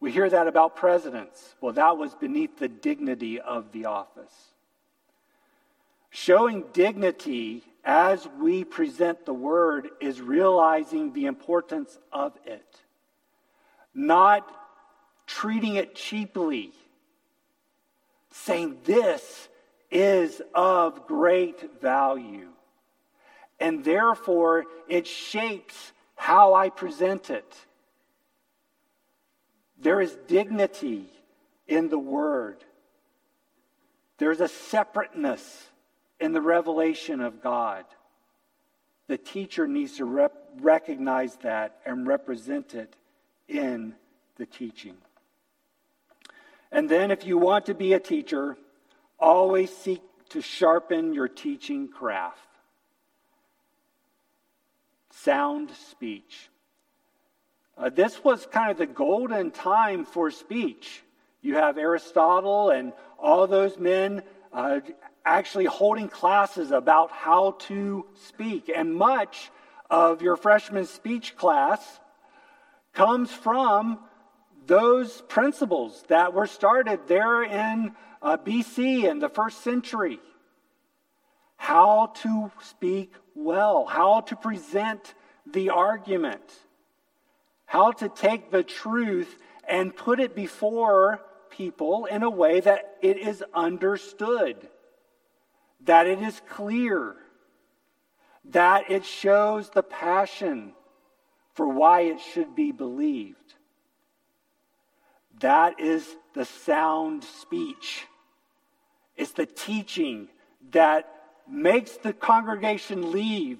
We 0.00 0.10
hear 0.10 0.28
that 0.28 0.48
about 0.48 0.76
presidents. 0.76 1.54
Well, 1.60 1.74
that 1.74 1.96
was 1.96 2.14
beneath 2.14 2.58
the 2.58 2.68
dignity 2.68 3.40
of 3.40 3.70
the 3.72 3.84
office. 3.84 4.34
Showing 6.10 6.64
dignity 6.72 7.62
as 7.84 8.26
we 8.40 8.64
present 8.64 9.26
the 9.26 9.34
word 9.34 9.88
is 10.00 10.20
realizing 10.20 11.12
the 11.12 11.26
importance 11.26 11.98
of 12.12 12.32
it, 12.46 12.80
not 13.94 14.48
treating 15.26 15.76
it 15.76 15.94
cheaply, 15.94 16.72
saying 18.30 18.78
this 18.84 19.48
is 19.90 20.40
of 20.54 21.06
great 21.06 21.80
value. 21.80 22.48
And 23.58 23.84
therefore, 23.84 24.64
it 24.88 25.06
shapes 25.06 25.92
how 26.14 26.54
I 26.54 26.70
present 26.70 27.30
it. 27.30 27.54
There 29.78 30.00
is 30.00 30.16
dignity 30.28 31.06
in 31.66 31.88
the 31.88 31.98
word. 31.98 32.64
There's 34.18 34.40
a 34.40 34.48
separateness 34.48 35.68
in 36.22 36.32
the 36.32 36.40
revelation 36.40 37.20
of 37.20 37.42
God. 37.42 37.84
The 39.08 39.18
teacher 39.18 39.66
needs 39.66 39.96
to 39.96 40.04
rep- 40.04 40.50
recognize 40.60 41.34
that 41.42 41.80
and 41.84 42.06
represent 42.06 42.74
it 42.74 42.94
in 43.48 43.96
the 44.36 44.46
teaching. 44.46 44.94
And 46.70 46.88
then, 46.88 47.10
if 47.10 47.26
you 47.26 47.36
want 47.38 47.66
to 47.66 47.74
be 47.74 47.92
a 47.92 47.98
teacher, 47.98 48.56
always 49.18 49.76
seek 49.76 50.00
to 50.30 50.40
sharpen 50.40 51.12
your 51.12 51.28
teaching 51.28 51.88
craft. 51.88 52.38
Sound 55.10 55.72
speech. 55.90 56.48
Uh, 57.76 57.90
this 57.90 58.22
was 58.22 58.46
kind 58.46 58.70
of 58.70 58.78
the 58.78 58.86
golden 58.86 59.50
time 59.50 60.04
for 60.04 60.30
speech. 60.30 61.02
You 61.42 61.56
have 61.56 61.78
Aristotle 61.78 62.70
and 62.70 62.92
all 63.18 63.48
those 63.48 63.76
men 63.76 64.22
uh, 64.52 64.80
actually 65.24 65.66
holding 65.66 66.08
classes 66.08 66.70
about 66.70 67.10
how 67.10 67.52
to 67.60 68.06
speak. 68.26 68.70
And 68.74 68.94
much 68.94 69.50
of 69.90 70.22
your 70.22 70.36
freshman 70.36 70.86
speech 70.86 71.36
class 71.36 72.00
comes 72.92 73.30
from 73.30 73.98
those 74.66 75.22
principles 75.22 76.04
that 76.08 76.34
were 76.34 76.46
started 76.46 77.00
there 77.08 77.42
in 77.42 77.92
uh, 78.20 78.36
BC 78.36 79.04
in 79.04 79.18
the 79.18 79.28
first 79.28 79.62
century. 79.62 80.20
How 81.56 82.12
to 82.22 82.50
speak 82.62 83.12
well, 83.34 83.86
how 83.86 84.20
to 84.22 84.36
present 84.36 85.14
the 85.46 85.70
argument, 85.70 86.42
how 87.66 87.92
to 87.92 88.08
take 88.08 88.50
the 88.50 88.62
truth 88.62 89.36
and 89.68 89.94
put 89.94 90.20
it 90.20 90.34
before 90.34 91.20
people 91.50 92.06
in 92.06 92.22
a 92.22 92.30
way 92.30 92.60
that 92.60 92.96
it 93.00 93.16
is 93.16 93.44
understood 93.54 94.68
that 95.84 96.06
it 96.06 96.20
is 96.20 96.40
clear, 96.48 97.16
that 98.46 98.90
it 98.90 99.04
shows 99.04 99.70
the 99.70 99.82
passion 99.82 100.72
for 101.54 101.68
why 101.68 102.02
it 102.02 102.20
should 102.20 102.54
be 102.54 102.72
believed. 102.72 103.54
That 105.40 105.80
is 105.80 106.06
the 106.34 106.44
sound 106.44 107.24
speech. 107.24 108.06
It's 109.16 109.32
the 109.32 109.46
teaching 109.46 110.28
that 110.70 111.08
makes 111.48 111.96
the 111.96 112.12
congregation 112.12 113.10
leave 113.10 113.58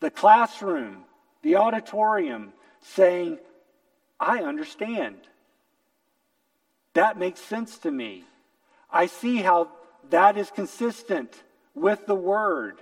the 0.00 0.10
classroom, 0.10 1.04
the 1.42 1.56
auditorium, 1.56 2.52
saying, 2.80 3.38
I 4.20 4.38
understand. 4.38 5.16
That 6.94 7.18
makes 7.18 7.40
sense 7.40 7.78
to 7.78 7.90
me. 7.90 8.24
I 8.90 9.06
see 9.06 9.38
how 9.38 9.68
that 10.10 10.38
is 10.38 10.50
consistent 10.50 11.42
with 11.80 12.06
the 12.06 12.14
word. 12.14 12.80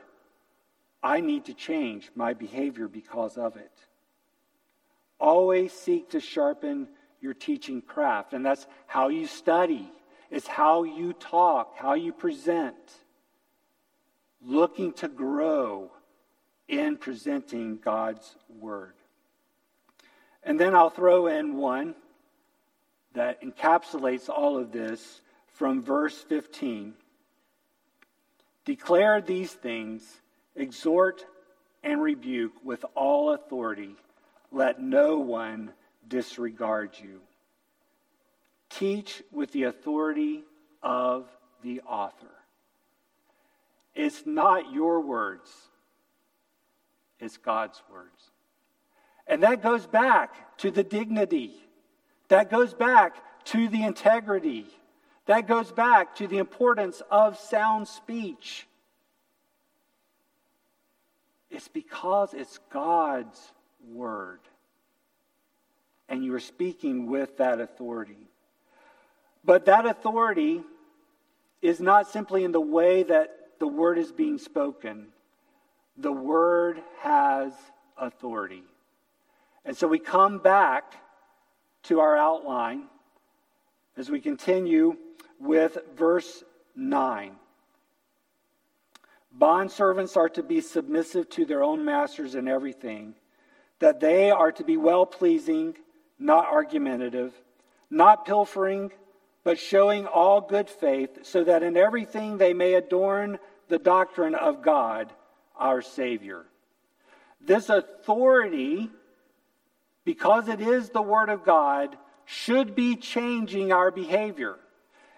I 1.03 1.21
need 1.21 1.47
to 1.47 1.55
change 1.55 2.11
my 2.15 2.35
behavior 2.35 2.89
because 2.89 3.37
of 3.37 3.57
it. 3.57 3.73
Always 5.21 5.73
seek 5.73 6.11
to 6.11 6.21
sharpen 6.21 6.89
your 7.21 7.35
teaching 7.35 7.81
craft, 7.81 8.33
and 8.33 8.45
that's 8.45 8.67
how 8.87 9.09
you 9.09 9.27
study. 9.27 9.91
It's 10.31 10.47
how 10.47 10.83
you 10.83 11.13
talk, 11.13 11.77
how 11.77 11.95
you 11.95 12.13
present. 12.13 12.77
Looking 14.43 14.93
to 14.95 15.09
grow 15.09 15.91
in 16.69 16.97
presenting 16.97 17.79
God's 17.79 18.37
word. 18.59 18.95
And 20.43 20.61
then 20.61 20.75
I'll 20.75 20.91
throw 20.91 21.27
in 21.27 21.57
one 21.57 21.95
that 23.15 23.43
encapsulates 23.43 24.29
all 24.29 24.59
of 24.59 24.73
this 24.73 25.21
from 25.55 25.83
verse 25.83 26.17
15. 26.29 26.95
Declare 28.67 29.23
these 29.23 29.53
things, 29.53 30.03
exhort 30.57 31.25
and 31.85 32.03
rebuke 32.03 32.53
with 32.65 32.85
all 32.97 33.33
authority. 33.33 33.95
Let 34.51 34.83
no 34.83 35.19
one 35.21 35.73
disregard 36.07 36.91
you. 37.01 37.21
Teach 38.69 39.23
with 39.31 39.53
the 39.53 39.63
authority 39.65 40.43
of 40.83 41.29
the 41.63 41.81
author. 41.83 42.27
It's 43.95 44.27
not 44.27 44.73
your 44.73 45.01
words, 45.01 45.51
it's 47.21 47.37
God's 47.37 47.81
words. 47.91 48.31
And 49.29 49.45
that 49.45 49.63
goes 49.63 49.87
back 49.87 50.59
to 50.59 50.73
the 50.73 50.85
dignity, 50.85 51.55
that 52.29 52.51
goes 52.51 52.75
back 52.75 53.17
to 53.47 53.69
the 53.69 53.85
integrity 53.85 54.67
that 55.27 55.47
goes 55.47 55.71
back 55.73 56.17
to 56.17 56.27
the 56.27 56.39
importance 56.39 57.03
of 57.11 57.39
sound 57.39 57.89
speech. 57.89 58.67
It's 61.51 61.69
because 61.69 62.33
it's 62.35 62.59
God's 62.71 63.41
word. 63.93 64.41
And 66.09 66.25
you 66.25 66.35
are 66.35 66.41
speaking 66.41 67.07
with 67.09 67.39
that 67.39 67.61
authority. 67.61 68.29
But 69.45 69.67
that 69.67 69.87
authority 69.87 70.63
is 71.63 71.81
not 71.81 72.09
simply 72.09 72.45
in 72.45 72.53
the 72.53 72.61
way 72.61 73.03
that 73.03 73.31
the 73.59 73.67
word 73.67 73.99
is 73.99 74.13
being 74.13 74.39
spoken, 74.39 75.07
the 75.97 76.13
word 76.13 76.81
has 77.01 77.53
authority. 77.97 78.63
And 79.65 79.77
so 79.77 79.89
we 79.89 79.99
come 79.99 80.39
back 80.39 80.93
to 81.85 82.01
our 82.01 82.17
outline 82.17 82.85
as 83.97 84.11
we 84.11 84.21
continue 84.21 84.97
with 85.41 85.79
verse 85.97 86.45
9. 86.75 87.33
Bondservants 89.39 90.17
are 90.17 90.29
to 90.31 90.43
be 90.43 90.61
submissive 90.61 91.29
to 91.31 91.45
their 91.45 91.63
own 91.63 91.85
masters 91.85 92.35
in 92.35 92.49
everything, 92.49 93.15
that 93.79 94.01
they 94.01 94.31
are 94.31 94.53
to 94.53 94.65
be 94.65 94.77
well 94.77 95.05
pleasing, 95.05 95.75
not 96.19 96.47
argumentative, 96.47 97.35
not 97.91 98.25
pilfering, 98.25 98.91
but 99.45 99.59
showing 99.59 100.07
all 100.07 100.41
good 100.41 100.69
faith, 100.69 101.21
so 101.23 101.45
that 101.45 101.63
in 101.63 101.77
everything 101.77 102.39
they 102.39 102.53
may 102.53 102.75
adorn 102.75 103.39
the 103.69 103.79
doctrine 103.79 104.35
of 104.35 104.63
God, 104.63 105.13
our 105.57 105.83
Savior. 105.83 106.45
This 107.41 107.69
authority, 107.69 108.91
because 110.05 110.49
it 110.49 110.61
is 110.61 110.91
the 110.91 111.03
Word 111.03 111.29
of 111.29 111.45
God, 111.45 111.97
should 112.27 112.75
be 112.75 112.97
changing 112.97 113.73
our 113.73 113.91
behavior. 113.91 114.57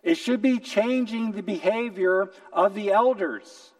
It 0.03 0.14
should 0.14 0.40
be 0.40 0.59
changing 0.59 1.33
the 1.33 1.42
behavior 1.42 2.31
of 2.53 2.75
the 2.75 2.92
elders. 2.92 3.73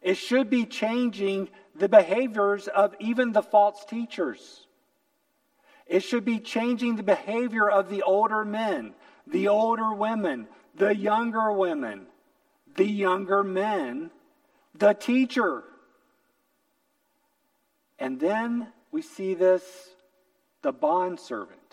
It 0.00 0.14
should 0.14 0.50
be 0.50 0.66
changing 0.66 1.48
the 1.74 1.88
behaviors 1.88 2.68
of 2.68 2.94
even 3.00 3.32
the 3.32 3.42
false 3.42 3.84
teachers. 3.86 4.66
It 5.86 6.00
should 6.00 6.24
be 6.24 6.38
changing 6.38 6.96
the 6.96 7.02
behavior 7.02 7.68
of 7.68 7.88
the 7.88 8.02
older 8.02 8.44
men, 8.44 8.94
the 9.26 9.48
older 9.48 9.92
women, 9.92 10.46
the 10.76 10.94
younger 10.94 11.52
women, 11.52 12.06
the 12.76 12.86
younger 12.86 13.42
men, 13.42 14.10
the 14.74 14.92
teacher. 14.92 15.64
And 17.98 18.20
then 18.20 18.68
we 18.92 19.02
see 19.02 19.34
this 19.34 19.62
the 20.62 20.72
bondservant. 20.72 21.63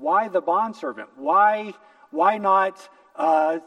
Why 0.00 0.28
the 0.28 0.40
bondservant? 0.40 1.10
Why, 1.16 1.74
why 2.10 2.38
not 2.38 2.88
uh, 3.14 3.58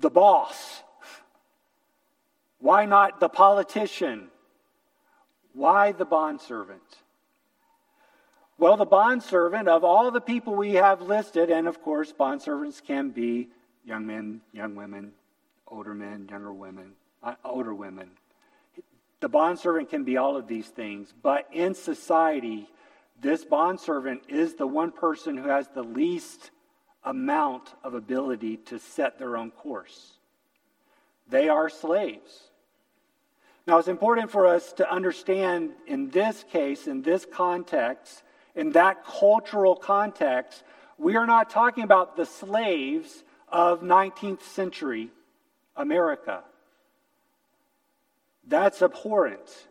the 0.00 0.10
boss? 0.10 0.82
Why 2.60 2.86
not 2.86 3.18
the 3.18 3.28
politician? 3.28 4.28
Why 5.52 5.90
the 5.90 6.04
bondservant? 6.04 6.80
Well, 8.56 8.76
the 8.76 8.86
bondservant, 8.86 9.66
of 9.66 9.82
all 9.82 10.12
the 10.12 10.20
people 10.20 10.54
we 10.54 10.74
have 10.74 11.02
listed, 11.02 11.50
and 11.50 11.66
of 11.66 11.82
course, 11.82 12.12
bondservants 12.12 12.80
can 12.80 13.10
be 13.10 13.48
young 13.84 14.06
men, 14.06 14.42
young 14.52 14.76
women, 14.76 15.10
older 15.66 15.92
men, 15.92 16.28
younger 16.30 16.52
women, 16.52 16.92
uh, 17.24 17.34
older 17.44 17.74
women. 17.74 18.10
The 19.18 19.28
bondservant 19.28 19.90
can 19.90 20.04
be 20.04 20.16
all 20.16 20.36
of 20.36 20.46
these 20.46 20.68
things, 20.68 21.12
but 21.20 21.48
in 21.52 21.74
society, 21.74 22.68
this 23.22 23.44
bondservant 23.44 24.24
is 24.28 24.54
the 24.54 24.66
one 24.66 24.90
person 24.90 25.36
who 25.36 25.48
has 25.48 25.68
the 25.68 25.84
least 25.84 26.50
amount 27.04 27.72
of 27.84 27.94
ability 27.94 28.56
to 28.56 28.80
set 28.80 29.18
their 29.18 29.36
own 29.36 29.52
course. 29.52 30.14
They 31.28 31.48
are 31.48 31.70
slaves. 31.70 32.50
Now, 33.64 33.78
it's 33.78 33.86
important 33.86 34.32
for 34.32 34.48
us 34.48 34.72
to 34.74 34.92
understand 34.92 35.70
in 35.86 36.10
this 36.10 36.44
case, 36.50 36.88
in 36.88 37.02
this 37.02 37.24
context, 37.24 38.24
in 38.56 38.72
that 38.72 39.04
cultural 39.04 39.76
context, 39.76 40.64
we 40.98 41.14
are 41.14 41.26
not 41.26 41.48
talking 41.48 41.84
about 41.84 42.16
the 42.16 42.26
slaves 42.26 43.22
of 43.48 43.82
19th 43.82 44.42
century 44.42 45.10
America. 45.76 46.42
That's 48.48 48.82
abhorrent. 48.82 49.68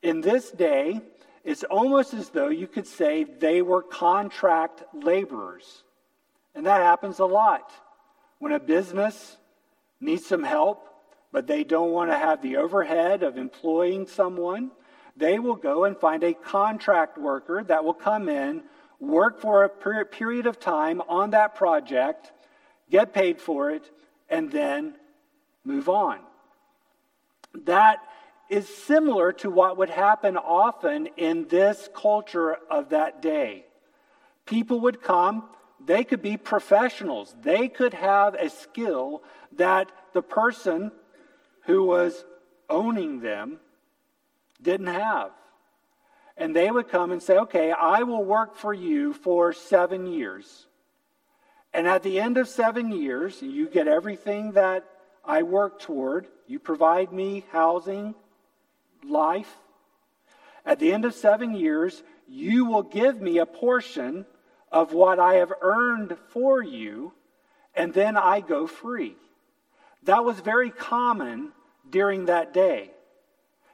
In 0.00 0.20
this 0.20 0.52
day, 0.52 1.00
it's 1.44 1.62
almost 1.64 2.14
as 2.14 2.30
though 2.30 2.48
you 2.48 2.66
could 2.66 2.86
say 2.86 3.24
they 3.24 3.60
were 3.60 3.82
contract 3.82 4.82
laborers. 4.94 5.84
And 6.54 6.66
that 6.66 6.80
happens 6.80 7.18
a 7.18 7.26
lot. 7.26 7.70
When 8.38 8.52
a 8.52 8.60
business 8.60 9.36
needs 10.00 10.24
some 10.24 10.42
help, 10.42 10.88
but 11.32 11.46
they 11.46 11.64
don't 11.64 11.92
want 11.92 12.10
to 12.10 12.16
have 12.16 12.40
the 12.40 12.56
overhead 12.56 13.22
of 13.22 13.36
employing 13.36 14.06
someone, 14.06 14.70
they 15.16 15.38
will 15.38 15.56
go 15.56 15.84
and 15.84 15.96
find 15.96 16.24
a 16.24 16.32
contract 16.32 17.18
worker 17.18 17.62
that 17.64 17.84
will 17.84 17.94
come 17.94 18.28
in, 18.28 18.62
work 18.98 19.40
for 19.40 19.64
a 19.64 20.04
period 20.04 20.46
of 20.46 20.58
time 20.58 21.02
on 21.08 21.30
that 21.30 21.54
project, 21.54 22.32
get 22.90 23.12
paid 23.12 23.40
for 23.40 23.70
it, 23.70 23.90
and 24.28 24.50
then 24.50 24.94
move 25.64 25.88
on. 25.88 26.18
That 27.64 27.98
is 28.48 28.68
similar 28.68 29.32
to 29.32 29.50
what 29.50 29.78
would 29.78 29.90
happen 29.90 30.36
often 30.36 31.08
in 31.16 31.48
this 31.48 31.88
culture 31.94 32.56
of 32.70 32.90
that 32.90 33.22
day. 33.22 33.64
People 34.46 34.80
would 34.80 35.02
come, 35.02 35.44
they 35.84 36.04
could 36.04 36.22
be 36.22 36.36
professionals, 36.36 37.34
they 37.42 37.68
could 37.68 37.94
have 37.94 38.34
a 38.34 38.50
skill 38.50 39.22
that 39.56 39.90
the 40.12 40.22
person 40.22 40.92
who 41.62 41.84
was 41.84 42.24
owning 42.68 43.20
them 43.20 43.58
didn't 44.60 44.88
have. 44.88 45.30
And 46.36 46.54
they 46.54 46.70
would 46.70 46.88
come 46.88 47.12
and 47.12 47.22
say, 47.22 47.38
Okay, 47.38 47.70
I 47.70 48.02
will 48.02 48.24
work 48.24 48.56
for 48.56 48.74
you 48.74 49.12
for 49.12 49.52
seven 49.52 50.06
years. 50.06 50.66
And 51.72 51.86
at 51.86 52.02
the 52.02 52.20
end 52.20 52.38
of 52.38 52.48
seven 52.48 52.92
years, 52.92 53.40
you 53.42 53.68
get 53.68 53.88
everything 53.88 54.52
that 54.52 54.84
I 55.24 55.42
work 55.42 55.80
toward. 55.80 56.26
You 56.46 56.58
provide 56.58 57.12
me 57.12 57.44
housing, 57.50 58.14
life. 59.08 59.52
At 60.64 60.78
the 60.78 60.92
end 60.92 61.04
of 61.04 61.14
seven 61.14 61.54
years, 61.54 62.02
you 62.26 62.64
will 62.64 62.82
give 62.82 63.20
me 63.20 63.38
a 63.38 63.46
portion 63.46 64.26
of 64.72 64.92
what 64.92 65.18
I 65.18 65.34
have 65.34 65.52
earned 65.60 66.16
for 66.28 66.62
you, 66.62 67.12
and 67.74 67.92
then 67.92 68.16
I 68.16 68.40
go 68.40 68.66
free. 68.66 69.16
That 70.04 70.24
was 70.24 70.40
very 70.40 70.70
common 70.70 71.52
during 71.88 72.26
that 72.26 72.52
day. 72.52 72.90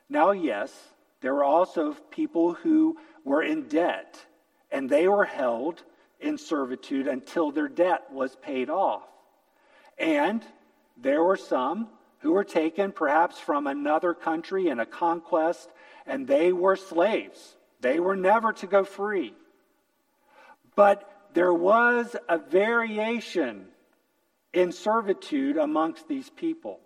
Now, 0.09 0.33
yes, 0.33 0.73
there 1.21 1.35
were 1.35 1.45
also 1.45 1.95
people 2.11 2.55
who 2.55 2.99
were 3.25 3.43
in 3.43 3.69
debt, 3.69 4.19
and 4.71 4.89
they 4.89 5.07
were 5.09 5.25
held 5.25 5.83
in 6.19 6.39
servitude 6.39 7.07
until 7.07 7.51
their 7.51 7.69
debt 7.69 8.13
was 8.13 8.37
paid 8.37 8.69
off. 8.69 9.03
And 9.99 10.43
there 10.97 11.23
were 11.23 11.37
some 11.37 11.89
who 12.21 12.33
were 12.33 12.45
taken 12.45 12.93
perhaps 12.93 13.39
from 13.39 13.67
another 13.67 14.15
country 14.15 14.69
in 14.69 14.79
a 14.79 14.87
conquest, 14.87 15.71
and 16.07 16.27
they 16.27 16.53
were 16.53 16.77
slaves. 16.77 17.57
They 17.81 17.99
were 17.99 18.17
never 18.17 18.53
to 18.55 18.67
go 18.67 18.85
free. 18.85 19.35
But 20.75 21.11
there 21.35 21.53
was 21.53 22.17
a 22.29 22.39
variation 22.39 23.67
in 24.53 24.73
servitude 24.73 25.57
amongst 25.57 26.09
these 26.09 26.29
people. 26.31 26.81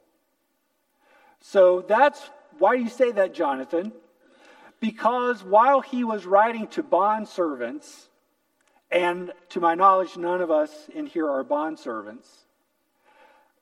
So 1.41 1.85
that's 1.87 2.21
why 2.59 2.77
do 2.77 2.83
you 2.83 2.89
say 2.89 3.11
that, 3.13 3.35
Jonathan? 3.35 3.93
Because 4.81 5.43
while 5.43 5.81
he 5.81 6.05
was 6.05 6.27
writing 6.27 6.67
to 6.69 6.83
bond 6.83 7.27
servants, 7.27 8.09
and 8.91 9.33
to 9.51 9.61
my 9.61 9.75
knowledge, 9.75 10.17
none 10.17 10.41
of 10.41 10.51
us 10.51 10.71
in 10.95 11.07
here 11.07 11.29
are 11.29 11.43
bond 11.43 11.79
servants, 11.79 12.29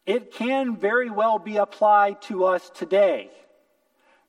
it 0.07 0.33
can 0.33 0.77
very 0.77 1.11
well 1.11 1.39
be 1.39 1.57
applied 1.57 2.21
to 2.23 2.45
us 2.45 2.71
today. 2.71 3.31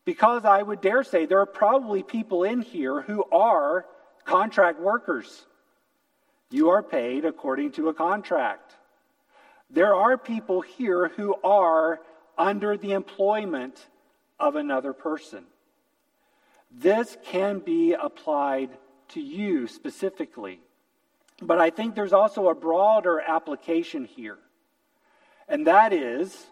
Because 0.06 0.46
I 0.46 0.62
would 0.62 0.82
dare 0.82 1.04
say 1.04 1.26
there 1.26 1.40
are 1.40 1.46
probably 1.46 2.04
people 2.04 2.44
in 2.44 2.62
here 2.62 3.02
who 3.02 3.24
are 3.32 3.86
contract 4.26 4.80
workers. 4.80 5.46
You 6.50 6.70
are 6.70 6.84
paid 6.84 7.26
according 7.26 7.72
to 7.74 7.90
a 7.90 7.94
contract. 7.94 8.76
There 9.70 9.96
are 9.96 10.18
people 10.18 10.62
here 10.62 11.10
who 11.16 11.36
are 11.44 12.00
under 12.38 12.78
the 12.78 12.92
employment 12.92 13.88
of 14.40 14.56
another 14.56 14.94
person. 14.94 15.46
This 16.70 17.18
can 17.26 17.60
be 17.60 17.94
applied 17.94 18.70
to 19.10 19.22
you 19.22 19.68
specifically. 19.68 20.60
But 21.42 21.60
I 21.60 21.70
think 21.70 21.96
there's 21.96 22.14
also 22.14 22.50
a 22.50 22.56
broader 22.56 23.20
application 23.20 24.06
here. 24.06 24.38
And 25.48 25.68
that 25.68 25.94
is, 25.94 26.46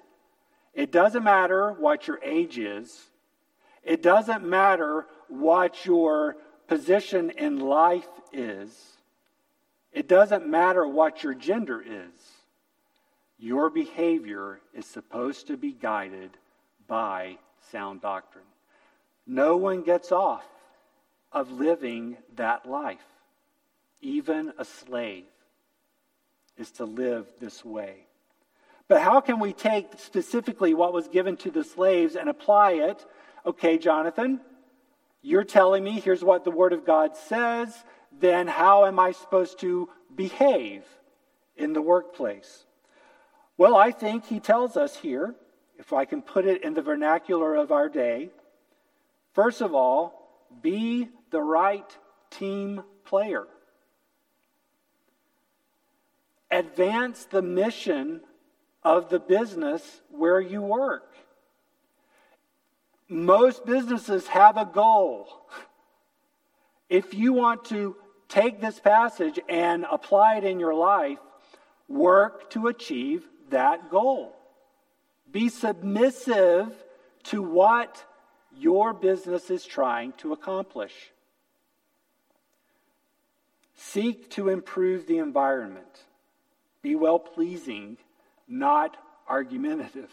it 0.74 0.92
doesn't 0.92 1.24
matter 1.24 1.74
what 1.74 2.08
your 2.08 2.20
age 2.24 2.58
is, 2.58 3.10
it 3.84 4.04
doesn't 4.04 4.44
matter 4.44 5.08
what 5.28 5.86
your 5.86 6.36
position 6.68 7.30
in 7.32 7.60
life 7.60 8.08
is, 8.32 8.72
it 9.92 10.08
doesn't 10.08 10.48
matter 10.48 10.88
what 10.88 11.24
your 11.24 11.34
gender 11.34 11.82
is. 11.82 12.12
Your 13.38 13.72
behavior 13.72 14.62
is 14.74 14.86
supposed 14.86 15.48
to 15.48 15.58
be 15.58 15.72
guided 15.72 16.38
by 16.88 17.38
sound 17.72 18.02
doctrine. 18.02 18.46
No 19.26 19.58
one 19.58 19.82
gets 19.82 20.12
off 20.12 20.46
of 21.32 21.52
living 21.52 22.18
that 22.36 22.68
life. 22.68 23.00
Even 24.00 24.54
a 24.58 24.66
slave 24.66 25.26
is 26.58 26.72
to 26.74 26.86
live 26.86 27.26
this 27.40 27.66
way. 27.66 28.06
But 28.92 29.04
how 29.04 29.22
can 29.22 29.40
we 29.40 29.54
take 29.54 29.88
specifically 30.00 30.74
what 30.74 30.92
was 30.92 31.08
given 31.08 31.38
to 31.38 31.50
the 31.50 31.64
slaves 31.64 32.18
and 32.18 32.28
apply 32.28 32.74
it? 32.74 33.06
Okay, 33.46 33.78
Jonathan, 33.78 34.42
you're 35.22 35.46
telling 35.46 35.82
me 35.82 36.02
here's 36.02 36.26
what 36.26 36.44
the 36.44 36.52
Word 36.52 36.74
of 36.74 36.86
God 36.86 37.16
says. 37.16 37.74
Then 38.20 38.48
how 38.48 38.84
am 38.84 39.00
I 39.00 39.14
supposed 39.14 39.62
to 39.62 39.88
behave 40.14 40.84
in 41.56 41.72
the 41.72 41.82
workplace? 41.82 42.66
Well, 43.56 43.78
I 43.78 43.92
think 43.92 44.26
he 44.26 44.42
tells 44.42 44.76
us 44.76 44.98
here, 44.98 45.36
if 45.80 45.94
I 45.94 46.04
can 46.04 46.22
put 46.22 46.46
it 46.46 46.62
in 46.62 46.74
the 46.74 46.82
vernacular 46.82 47.56
of 47.56 47.72
our 47.72 47.88
day, 47.88 48.32
first 49.32 49.62
of 49.62 49.74
all, 49.74 50.50
be 50.62 51.08
the 51.30 51.42
right 51.42 51.98
team 52.30 52.84
player. 53.06 53.48
Advance 56.52 57.24
the 57.24 57.42
mission 57.42 58.20
of 58.84 59.10
the 59.10 59.20
business 59.20 60.02
where 60.10 60.40
you 60.40 60.62
work. 60.62 61.14
Most 63.08 63.66
businesses 63.66 64.28
have 64.28 64.58
a 64.58 64.66
goal. 64.66 65.28
If 66.90 67.14
you 67.14 67.34
want 67.34 67.66
to 67.66 67.96
take 68.30 68.62
this 68.62 68.80
passage 68.80 69.40
and 69.50 69.86
apply 69.92 70.38
it 70.38 70.44
in 70.46 70.60
your 70.60 70.74
life, 70.74 71.20
work 71.88 72.50
to 72.52 72.68
achieve 72.68 73.26
that 73.50 73.92
goal. 73.92 74.34
Be 75.30 75.50
submissive 75.50 76.74
to 77.24 77.42
what 77.42 78.04
your 78.58 78.94
business 78.94 79.50
is 79.50 79.66
trying 79.66 80.14
to 80.14 80.34
accomplish. 80.34 80.94
Seek 83.76 84.30
to 84.32 84.50
improve 84.50 85.08
the 85.08 85.18
environment. 85.18 86.06
Be 86.82 86.96
well 86.96 87.20
pleasing, 87.20 87.98
not 88.48 88.98
argumentative. 89.28 90.10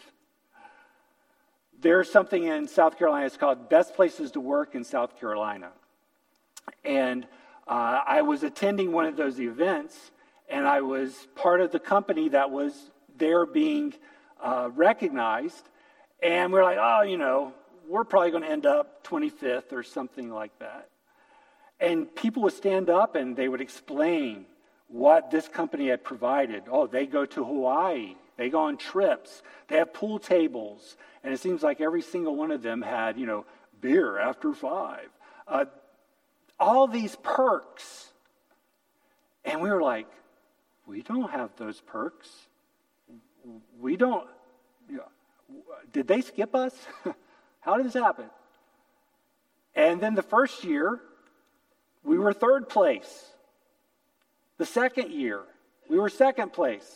There's 1.81 2.11
something 2.11 2.43
in 2.43 2.67
South 2.67 2.97
Carolina, 2.97 3.25
it's 3.25 3.37
called 3.37 3.69
Best 3.69 3.95
Places 3.95 4.31
to 4.31 4.39
Work 4.39 4.75
in 4.75 4.83
South 4.83 5.19
Carolina. 5.19 5.71
And 6.83 7.25
uh, 7.67 8.01
I 8.05 8.21
was 8.21 8.43
attending 8.43 8.91
one 8.91 9.05
of 9.05 9.15
those 9.15 9.39
events, 9.39 10.11
and 10.49 10.67
I 10.67 10.81
was 10.81 11.27
part 11.35 11.61
of 11.61 11.71
the 11.71 11.79
company 11.79 12.29
that 12.29 12.51
was 12.51 12.73
there 13.17 13.45
being 13.45 13.93
uh, 14.41 14.69
recognized. 14.75 15.69
And 16.21 16.51
we're 16.51 16.63
like, 16.63 16.77
oh, 16.79 17.03
you 17.03 17.17
know, 17.17 17.53
we're 17.87 18.03
probably 18.03 18.31
going 18.31 18.43
to 18.43 18.49
end 18.49 18.65
up 18.65 19.05
25th 19.07 19.71
or 19.71 19.83
something 19.83 20.29
like 20.29 20.57
that. 20.59 20.89
And 21.79 22.13
people 22.13 22.43
would 22.43 22.53
stand 22.53 22.89
up 22.89 23.15
and 23.15 23.35
they 23.35 23.47
would 23.47 23.61
explain 23.61 24.45
what 24.89 25.31
this 25.31 25.47
company 25.47 25.87
had 25.89 26.03
provided. 26.03 26.63
Oh, 26.69 26.87
they 26.87 27.05
go 27.05 27.25
to 27.25 27.43
Hawaii, 27.43 28.15
they 28.37 28.49
go 28.49 28.59
on 28.61 28.77
trips, 28.77 29.41
they 29.67 29.77
have 29.77 29.93
pool 29.93 30.19
tables. 30.19 30.97
And 31.23 31.33
it 31.33 31.39
seems 31.39 31.63
like 31.63 31.79
every 31.79 32.01
single 32.01 32.35
one 32.35 32.51
of 32.51 32.61
them 32.61 32.81
had, 32.81 33.17
you 33.17 33.25
know, 33.25 33.45
beer 33.79 34.17
after 34.17 34.53
five. 34.53 35.07
Uh, 35.47 35.65
all 36.59 36.87
these 36.87 37.15
perks. 37.23 38.11
And 39.45 39.61
we 39.61 39.69
were 39.69 39.81
like, 39.81 40.07
we 40.85 41.01
don't 41.01 41.29
have 41.31 41.51
those 41.57 41.79
perks. 41.81 42.29
We 43.79 43.95
don't. 43.95 44.27
You 44.89 44.97
know, 44.97 45.07
did 45.93 46.07
they 46.07 46.21
skip 46.21 46.55
us? 46.55 46.73
How 47.61 47.77
did 47.77 47.85
this 47.85 47.93
happen? 47.93 48.25
And 49.75 50.01
then 50.01 50.15
the 50.15 50.23
first 50.23 50.63
year, 50.63 50.99
we 52.03 52.17
were 52.17 52.33
third 52.33 52.69
place. 52.69 53.25
The 54.59 54.65
second 54.65 55.13
year, 55.13 55.41
we 55.89 55.97
were 55.97 56.09
second 56.09 56.51
place. 56.51 56.87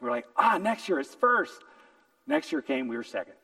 We 0.00 0.08
are 0.08 0.10
like, 0.10 0.26
ah, 0.34 0.58
next 0.58 0.88
year 0.88 0.98
is 0.98 1.14
first. 1.14 1.52
Next 2.26 2.50
year 2.50 2.62
came, 2.62 2.88
we 2.88 2.96
were 2.96 3.04
second. 3.04 3.34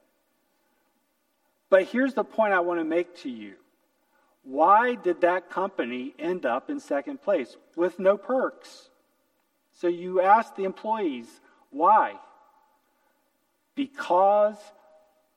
But 1.69 1.85
here's 1.85 2.15
the 2.15 2.25
point 2.25 2.55
I 2.55 2.61
want 2.61 2.81
to 2.81 2.85
make 2.85 3.15
to 3.19 3.31
you. 3.31 3.55
Why 4.43 4.95
did 4.95 5.21
that 5.21 5.51
company 5.51 6.15
end 6.19 6.47
up 6.47 6.71
in 6.71 6.81
second 6.81 7.21
place 7.21 7.59
with 7.77 7.99
no 7.99 8.17
perks? 8.17 8.89
So 9.73 9.87
you 9.87 10.23
ask 10.23 10.57
the 10.57 10.65
employees, 10.65 11.27
why? 11.71 12.15
Because 13.75 14.57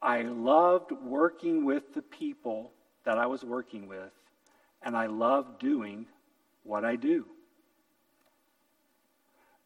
I 0.02 0.22
loved 0.22 0.94
working 0.94 1.66
with 1.66 1.94
the 1.94 2.02
people 2.02 2.72
that 3.04 3.18
I 3.18 3.26
was 3.26 3.44
working 3.44 3.90
with, 3.90 4.14
and 4.82 4.96
I 4.96 5.08
loved 5.08 5.60
doing 5.60 6.06
what 6.64 6.86
I 6.86 6.96
do. 6.96 7.26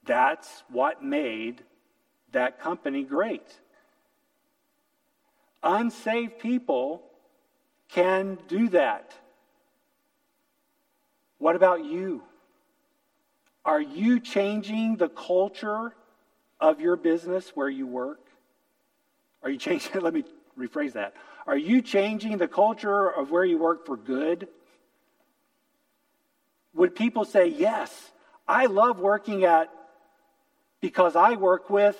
That's 0.05 0.63
what 0.69 1.03
made 1.03 1.63
that 2.31 2.59
company 2.59 3.03
great. 3.03 3.47
Unsaved 5.63 6.39
people 6.39 7.01
can 7.89 8.37
do 8.47 8.69
that. 8.69 9.13
What 11.37 11.55
about 11.55 11.85
you? 11.85 12.23
Are 13.63 13.81
you 13.81 14.19
changing 14.19 14.97
the 14.97 15.09
culture 15.09 15.95
of 16.59 16.79
your 16.79 16.95
business 16.95 17.51
where 17.55 17.69
you 17.69 17.87
work? 17.87 18.19
Are 19.43 19.49
you 19.49 19.57
changing? 19.57 19.91
Let 20.01 20.13
me 20.13 20.23
rephrase 20.57 20.93
that. 20.93 21.15
Are 21.47 21.57
you 21.57 21.81
changing 21.81 22.37
the 22.37 22.47
culture 22.47 23.07
of 23.07 23.31
where 23.31 23.43
you 23.43 23.57
work 23.57 23.85
for 23.85 23.97
good? 23.97 24.47
Would 26.75 26.95
people 26.95 27.25
say, 27.25 27.47
Yes, 27.47 28.11
I 28.47 28.67
love 28.67 28.99
working 28.99 29.43
at 29.45 29.71
because 30.81 31.15
I 31.15 31.35
work 31.35 31.69
with, 31.69 31.97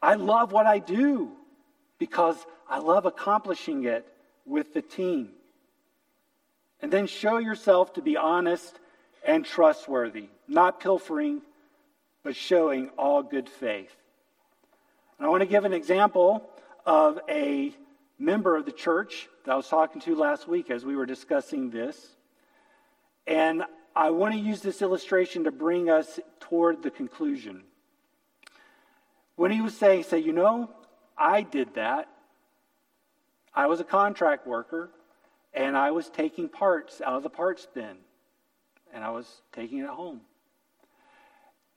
I 0.00 0.14
love 0.14 0.52
what 0.52 0.66
I 0.66 0.78
do 0.78 1.30
because 1.98 2.36
I 2.68 2.78
love 2.78 3.06
accomplishing 3.06 3.84
it 3.84 4.06
with 4.44 4.74
the 4.74 4.82
team. 4.82 5.30
And 6.80 6.92
then 6.92 7.06
show 7.06 7.38
yourself 7.38 7.92
to 7.94 8.02
be 8.02 8.16
honest 8.16 8.78
and 9.24 9.44
trustworthy, 9.44 10.28
not 10.48 10.80
pilfering, 10.80 11.42
but 12.24 12.34
showing 12.34 12.88
all 12.98 13.22
good 13.22 13.48
faith. 13.48 13.94
And 15.18 15.26
I 15.26 15.30
want 15.30 15.42
to 15.42 15.46
give 15.46 15.64
an 15.64 15.72
example 15.72 16.48
of 16.84 17.20
a 17.28 17.72
member 18.18 18.56
of 18.56 18.64
the 18.64 18.72
church 18.72 19.28
that 19.44 19.52
I 19.52 19.56
was 19.56 19.68
talking 19.68 20.00
to 20.02 20.16
last 20.16 20.48
week 20.48 20.70
as 20.70 20.84
we 20.84 20.96
were 20.96 21.06
discussing 21.06 21.70
this. 21.70 21.96
And 23.26 23.62
I 23.94 24.10
want 24.10 24.34
to 24.34 24.40
use 24.40 24.60
this 24.62 24.80
illustration 24.80 25.44
to 25.44 25.50
bring 25.50 25.90
us 25.90 26.18
toward 26.40 26.82
the 26.82 26.90
conclusion. 26.90 27.62
When 29.36 29.50
he 29.50 29.60
was 29.60 29.76
saying, 29.76 30.04
say, 30.04 30.18
you 30.18 30.32
know, 30.32 30.70
I 31.16 31.42
did 31.42 31.74
that. 31.74 32.08
I 33.54 33.66
was 33.66 33.80
a 33.80 33.84
contract 33.84 34.46
worker 34.46 34.90
and 35.52 35.76
I 35.76 35.90
was 35.90 36.08
taking 36.08 36.48
parts 36.48 37.00
out 37.00 37.14
of 37.14 37.22
the 37.22 37.30
parts 37.30 37.66
bin 37.74 37.96
and 38.94 39.04
I 39.04 39.10
was 39.10 39.42
taking 39.52 39.78
it 39.78 39.88
home. 39.88 40.22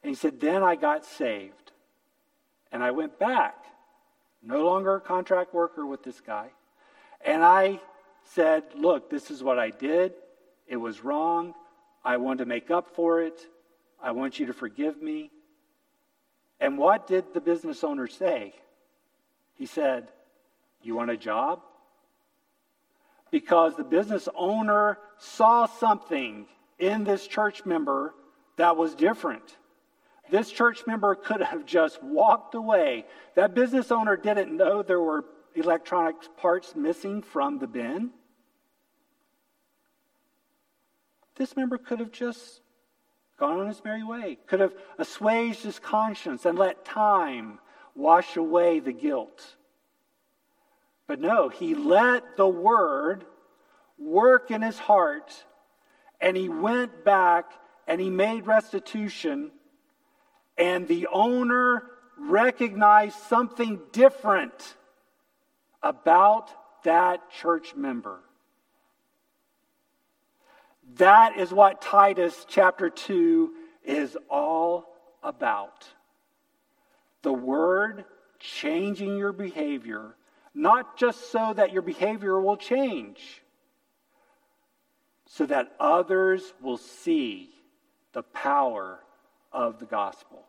And 0.04 0.10
he 0.10 0.16
said, 0.16 0.40
then 0.40 0.64
I 0.64 0.76
got 0.76 1.06
saved 1.06 1.72
and 2.72 2.84
I 2.84 2.92
went 2.92 3.20
back, 3.20 3.66
no 4.42 4.64
longer 4.64 4.96
a 4.96 5.02
contract 5.02 5.54
worker 5.54 5.86
with 5.86 6.04
this 6.04 6.22
guy. 6.22 6.50
And 7.26 7.44
I 7.44 7.82
said, 8.24 8.64
look, 8.76 9.10
this 9.10 9.32
is 9.32 9.44
what 9.44 9.60
I 9.60 9.70
did. 9.70 10.14
It 10.68 10.78
was 10.78 11.04
wrong. 11.04 11.54
I 12.06 12.18
want 12.18 12.38
to 12.38 12.46
make 12.46 12.70
up 12.70 12.96
for 12.96 13.24
it. 13.24 13.42
I 14.02 14.12
want 14.12 14.40
you 14.40 14.46
to 14.46 14.54
forgive 14.54 15.02
me. 15.02 15.32
And 16.60 16.78
what 16.78 17.08
did 17.08 17.34
the 17.34 17.42
business 17.42 17.84
owner 17.84 18.08
say? 18.08 18.54
He 19.56 19.66
said, 19.66 20.10
You 20.84 20.96
want 20.96 21.10
a 21.10 21.18
job? 21.18 21.62
Because 23.32 23.76
the 23.76 23.84
business 23.84 24.30
owner 24.36 25.00
saw 25.18 25.66
something 25.66 26.46
in 26.78 27.04
this 27.04 27.26
church 27.26 27.66
member 27.66 28.14
that 28.58 28.78
was 28.78 28.94
different. 28.94 29.58
This 30.30 30.52
church 30.52 30.84
member 30.88 31.16
could 31.16 31.42
have 31.42 31.66
just 31.66 32.02
walked 32.04 32.56
away. 32.56 33.06
That 33.36 33.56
business 33.56 33.92
owner 33.92 34.16
didn't 34.16 34.56
know 34.56 34.84
there 34.84 35.02
were 35.02 35.26
electronic 35.56 36.16
parts 36.38 36.76
missing 36.76 37.22
from 37.22 37.60
the 37.60 37.68
bin. 37.68 38.12
This 41.36 41.56
member 41.56 41.78
could 41.78 42.00
have 42.00 42.12
just 42.12 42.62
gone 43.38 43.60
on 43.60 43.68
his 43.68 43.84
merry 43.84 44.04
way, 44.04 44.38
could 44.48 44.62
have 44.62 44.74
assuaged 44.98 45.64
his 45.64 45.80
conscience 45.80 46.46
and 46.46 46.58
let 46.58 46.86
time 46.86 47.60
wash 47.94 48.38
away 48.38 48.80
the 48.80 48.94
guilt. 48.94 49.56
But 51.08 51.20
no, 51.20 51.50
he 51.50 51.76
let 51.76 52.38
the 52.38 52.48
word 52.48 53.26
work 53.98 54.52
in 54.52 54.62
his 54.62 54.80
heart 54.80 55.46
and 56.20 56.36
he 56.36 56.50
went 56.50 57.04
back 57.04 57.52
and 57.88 58.02
he 58.02 58.10
made 58.10 58.48
restitution. 58.48 59.52
And 60.58 60.88
the 60.88 61.08
owner 61.12 61.84
recognized 62.18 63.18
something 63.28 63.80
different 63.92 64.76
about 65.84 66.50
that 66.84 67.30
church 67.30 67.76
member. 67.76 68.20
That 70.94 71.38
is 71.38 71.52
what 71.52 71.82
Titus 71.82 72.46
chapter 72.48 72.90
2 72.90 73.52
is 73.84 74.18
all 74.30 74.86
about. 75.24 75.86
The 77.24 77.34
word 77.34 78.06
changing 78.40 79.18
your 79.18 79.34
behavior, 79.34 80.16
not 80.54 80.98
just 80.98 81.32
so 81.32 81.54
that 81.54 81.74
your 81.74 81.82
behavior 81.82 82.40
will 82.40 82.58
change, 82.58 83.42
so 85.28 85.46
that 85.48 85.74
others 85.80 86.54
will 86.62 86.78
see 86.78 87.50
the 88.14 88.24
power 88.24 89.00
of 89.52 89.80
the 89.80 89.86
gospel, 89.86 90.46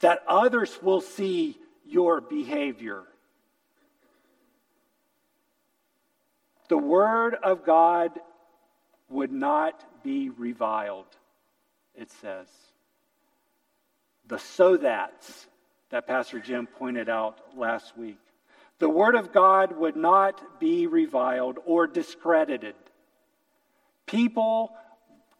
that 0.00 0.22
others 0.26 0.78
will 0.82 1.00
see 1.00 1.56
your 1.84 2.20
behavior. 2.20 3.02
The 6.68 6.78
Word 6.78 7.34
of 7.34 7.64
God 7.64 8.18
would 9.08 9.32
not 9.32 9.84
be 10.02 10.30
reviled, 10.30 11.06
it 11.94 12.10
says. 12.10 12.48
The 14.26 14.38
so 14.38 14.76
that's 14.76 15.46
that 15.90 16.06
Pastor 16.06 16.38
Jim 16.38 16.66
pointed 16.66 17.08
out 17.08 17.38
last 17.56 17.96
week. 17.96 18.18
The 18.78 18.88
Word 18.88 19.14
of 19.14 19.32
God 19.32 19.76
would 19.76 19.96
not 19.96 20.60
be 20.60 20.86
reviled 20.86 21.58
or 21.64 21.86
discredited. 21.86 22.74
People 24.06 24.72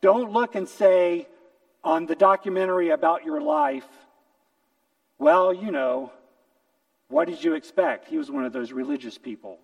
don't 0.01 0.33
look 0.33 0.55
and 0.55 0.69
say 0.69 1.29
on 1.85 2.07
the 2.07 2.17
documentary 2.17 2.91
about 2.91 3.25
your 3.25 3.41
life, 3.41 3.87
well, 5.19 5.53
you 5.53 5.71
know, 5.71 6.13
what 7.09 7.29
did 7.29 7.43
you 7.43 7.55
expect? 7.55 8.09
He 8.09 8.19
was 8.19 8.31
one 8.31 8.45
of 8.45 8.53
those 8.53 8.73
religious 8.73 9.19
people 9.19 9.59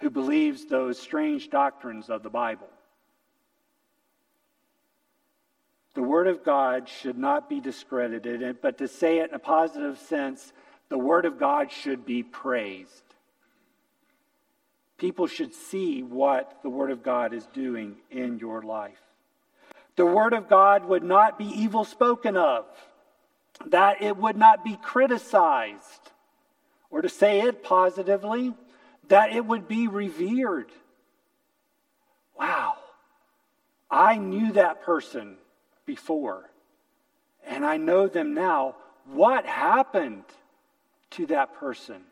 who 0.00 0.10
believes 0.10 0.66
those 0.66 0.98
strange 0.98 1.50
doctrines 1.50 2.08
of 2.08 2.22
the 2.22 2.30
Bible. 2.30 2.68
The 5.98 6.04
Word 6.04 6.28
of 6.28 6.44
God 6.44 6.88
should 6.88 7.18
not 7.18 7.48
be 7.48 7.58
discredited, 7.58 8.58
but 8.62 8.78
to 8.78 8.86
say 8.86 9.18
it 9.18 9.30
in 9.30 9.34
a 9.34 9.40
positive 9.40 9.98
sense, 9.98 10.52
the 10.90 10.96
Word 10.96 11.24
of 11.24 11.40
God 11.40 11.72
should 11.72 12.06
be 12.06 12.22
praised. 12.22 13.02
People 14.96 15.26
should 15.26 15.52
see 15.52 16.04
what 16.04 16.60
the 16.62 16.70
Word 16.70 16.92
of 16.92 17.02
God 17.02 17.34
is 17.34 17.44
doing 17.46 17.96
in 18.12 18.38
your 18.38 18.62
life. 18.62 19.00
The 19.96 20.06
Word 20.06 20.34
of 20.34 20.48
God 20.48 20.84
would 20.84 21.02
not 21.02 21.36
be 21.36 21.46
evil 21.46 21.82
spoken 21.84 22.36
of, 22.36 22.66
that 23.66 24.00
it 24.00 24.16
would 24.16 24.36
not 24.36 24.64
be 24.64 24.78
criticized, 24.80 26.12
or 26.92 27.02
to 27.02 27.08
say 27.08 27.40
it 27.40 27.64
positively, 27.64 28.54
that 29.08 29.32
it 29.32 29.44
would 29.44 29.66
be 29.66 29.88
revered. 29.88 30.70
Wow, 32.38 32.74
I 33.90 34.16
knew 34.16 34.52
that 34.52 34.84
person 34.84 35.38
before. 35.88 36.48
And 37.44 37.66
I 37.66 37.78
know 37.78 38.06
them 38.06 38.34
now. 38.34 38.76
What 39.06 39.44
happened 39.46 40.22
to 41.12 41.26
that 41.26 41.54
person? 41.54 42.02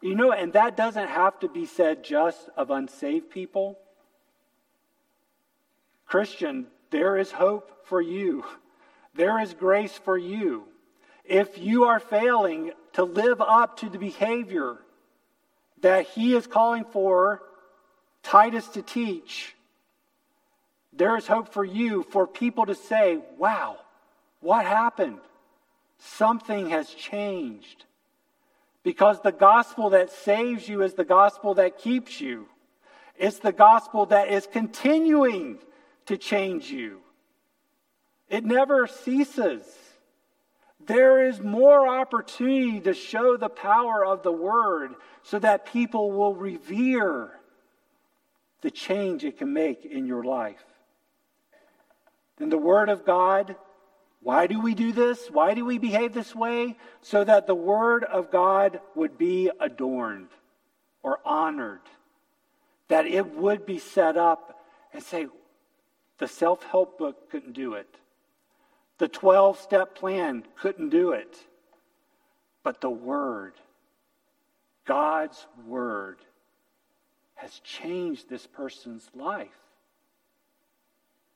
You 0.00 0.14
know, 0.14 0.32
and 0.32 0.54
that 0.54 0.76
doesn't 0.76 1.08
have 1.08 1.38
to 1.40 1.48
be 1.48 1.66
said 1.66 2.04
just 2.04 2.48
of 2.56 2.70
unsaved 2.70 3.30
people. 3.30 3.78
Christian, 6.06 6.68
there 6.90 7.18
is 7.18 7.32
hope 7.32 7.86
for 7.86 8.00
you. 8.00 8.44
There 9.14 9.40
is 9.40 9.52
grace 9.54 9.98
for 9.98 10.16
you. 10.16 10.64
If 11.24 11.58
you 11.58 11.84
are 11.84 12.00
failing 12.00 12.72
to 12.94 13.04
live 13.04 13.40
up 13.40 13.78
to 13.78 13.88
the 13.88 13.98
behavior 13.98 14.78
that 15.80 16.06
he 16.06 16.34
is 16.34 16.46
calling 16.46 16.84
for 16.84 17.42
Titus 18.22 18.68
to 18.68 18.82
teach, 18.82 19.54
there 20.92 21.16
is 21.16 21.26
hope 21.26 21.52
for 21.52 21.64
you 21.64 22.02
for 22.10 22.26
people 22.26 22.66
to 22.66 22.74
say, 22.74 23.18
wow, 23.38 23.78
what 24.40 24.66
happened? 24.66 25.20
Something 25.98 26.70
has 26.70 26.90
changed. 26.90 27.84
Because 28.82 29.20
the 29.20 29.32
gospel 29.32 29.90
that 29.90 30.10
saves 30.10 30.68
you 30.68 30.82
is 30.82 30.94
the 30.94 31.04
gospel 31.04 31.54
that 31.54 31.78
keeps 31.78 32.20
you. 32.20 32.46
It's 33.16 33.38
the 33.38 33.52
gospel 33.52 34.06
that 34.06 34.28
is 34.28 34.46
continuing 34.46 35.58
to 36.06 36.16
change 36.16 36.70
you. 36.70 36.98
It 38.28 38.44
never 38.44 38.86
ceases. 38.86 39.62
There 40.84 41.26
is 41.28 41.40
more 41.40 41.86
opportunity 41.86 42.80
to 42.80 42.92
show 42.92 43.36
the 43.36 43.48
power 43.48 44.04
of 44.04 44.22
the 44.22 44.32
word 44.32 44.94
so 45.22 45.38
that 45.38 45.66
people 45.66 46.10
will 46.10 46.34
revere 46.34 47.30
the 48.62 48.70
change 48.70 49.24
it 49.24 49.38
can 49.38 49.52
make 49.52 49.84
in 49.84 50.06
your 50.06 50.24
life 50.24 50.64
in 52.42 52.48
the 52.48 52.58
Word 52.58 52.88
of 52.88 53.06
God. 53.06 53.56
Why 54.20 54.46
do 54.46 54.60
we 54.60 54.74
do 54.74 54.92
this? 54.92 55.28
Why 55.30 55.54
do 55.54 55.64
we 55.64 55.78
behave 55.78 56.12
this 56.12 56.34
way? 56.34 56.76
So 57.00 57.22
that 57.24 57.46
the 57.46 57.54
Word 57.54 58.04
of 58.04 58.30
God 58.30 58.80
would 58.94 59.16
be 59.16 59.50
adorned 59.60 60.28
or 61.02 61.20
honored, 61.24 61.80
that 62.88 63.06
it 63.06 63.34
would 63.34 63.64
be 63.64 63.78
set 63.78 64.16
up 64.16 64.60
and 64.92 65.02
say, 65.02 65.28
the 66.18 66.28
self 66.28 66.62
help 66.64 66.98
book 66.98 67.30
couldn't 67.30 67.54
do 67.54 67.74
it. 67.74 67.96
The 68.98 69.08
12 69.08 69.58
step 69.58 69.94
plan 69.94 70.44
couldn't 70.60 70.90
do 70.90 71.12
it. 71.12 71.36
But 72.62 72.80
the 72.80 72.90
Word, 72.90 73.54
God's 74.84 75.46
Word, 75.66 76.18
has 77.34 77.58
changed 77.60 78.28
this 78.28 78.46
person's 78.46 79.08
life. 79.14 79.48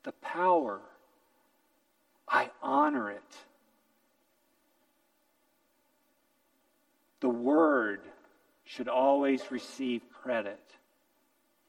The 0.03 0.13
power 0.13 0.79
I 2.27 2.49
honor 2.61 3.11
it. 3.11 3.35
The 7.19 7.29
Word 7.29 8.01
should 8.65 8.87
always 8.87 9.49
receive 9.49 10.01
credit 10.21 10.59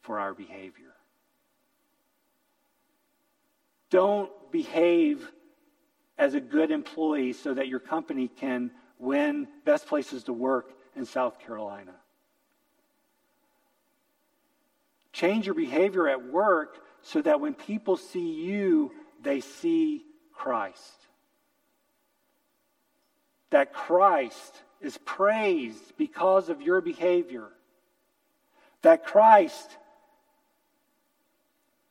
for 0.00 0.18
our 0.18 0.34
behavior. 0.34 0.94
Don't 3.90 4.30
behave 4.50 5.30
as 6.18 6.34
a 6.34 6.40
good 6.40 6.70
employee 6.70 7.32
so 7.32 7.54
that 7.54 7.68
your 7.68 7.78
company 7.78 8.28
can 8.28 8.70
win 8.98 9.46
best 9.64 9.86
places 9.86 10.24
to 10.24 10.32
work 10.32 10.72
in 10.96 11.04
South 11.04 11.38
Carolina. 11.38 11.94
Change 15.12 15.46
your 15.46 15.54
behavior 15.54 16.08
at 16.08 16.26
work 16.30 16.78
so 17.02 17.22
that 17.22 17.40
when 17.40 17.54
people 17.54 17.96
see 17.96 18.32
you, 18.34 18.92
they 19.22 19.40
see 19.40 20.04
Christ. 20.38 20.94
That 23.50 23.72
Christ 23.72 24.54
is 24.80 24.96
praised 24.98 25.96
because 25.96 26.48
of 26.48 26.62
your 26.62 26.80
behavior. 26.80 27.48
That 28.82 29.04
Christ 29.04 29.76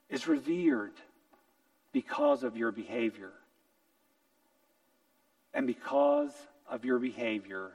is 0.09 0.27
revered 0.27 0.93
because 1.91 2.43
of 2.43 2.55
your 2.55 2.71
behavior. 2.71 3.33
And 5.53 5.67
because 5.67 6.31
of 6.69 6.85
your 6.85 6.99
behavior, 6.99 7.71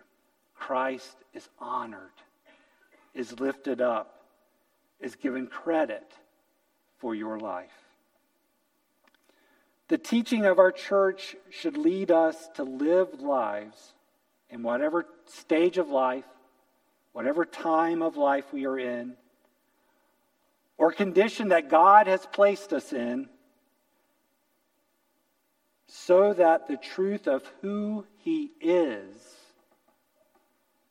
Christ 0.54 1.16
is 1.34 1.46
honored, 1.58 2.18
is 3.14 3.38
lifted 3.38 3.82
up, 3.82 4.24
is 5.00 5.16
given 5.16 5.48
credit 5.48 6.10
for 6.98 7.14
your 7.14 7.38
life. 7.38 7.81
The 9.92 9.98
teaching 9.98 10.46
of 10.46 10.58
our 10.58 10.72
church 10.72 11.36
should 11.50 11.76
lead 11.76 12.10
us 12.10 12.48
to 12.54 12.62
live 12.64 13.20
lives 13.20 13.92
in 14.48 14.62
whatever 14.62 15.04
stage 15.26 15.76
of 15.76 15.90
life, 15.90 16.24
whatever 17.12 17.44
time 17.44 18.00
of 18.00 18.16
life 18.16 18.54
we 18.54 18.64
are 18.64 18.78
in, 18.78 19.16
or 20.78 20.92
condition 20.92 21.48
that 21.48 21.68
God 21.68 22.06
has 22.06 22.24
placed 22.24 22.72
us 22.72 22.94
in, 22.94 23.28
so 25.88 26.32
that 26.32 26.68
the 26.68 26.78
truth 26.78 27.28
of 27.28 27.44
who 27.60 28.06
He 28.16 28.50
is 28.62 29.14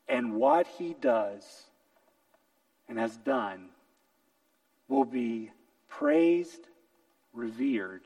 and 0.07 0.35
what 0.35 0.67
He 0.77 0.93
does 1.01 1.63
and 2.87 2.99
has 2.99 3.17
done 3.17 3.69
will 4.87 5.05
be 5.05 5.49
praised, 5.87 6.67
revered, 7.33 8.03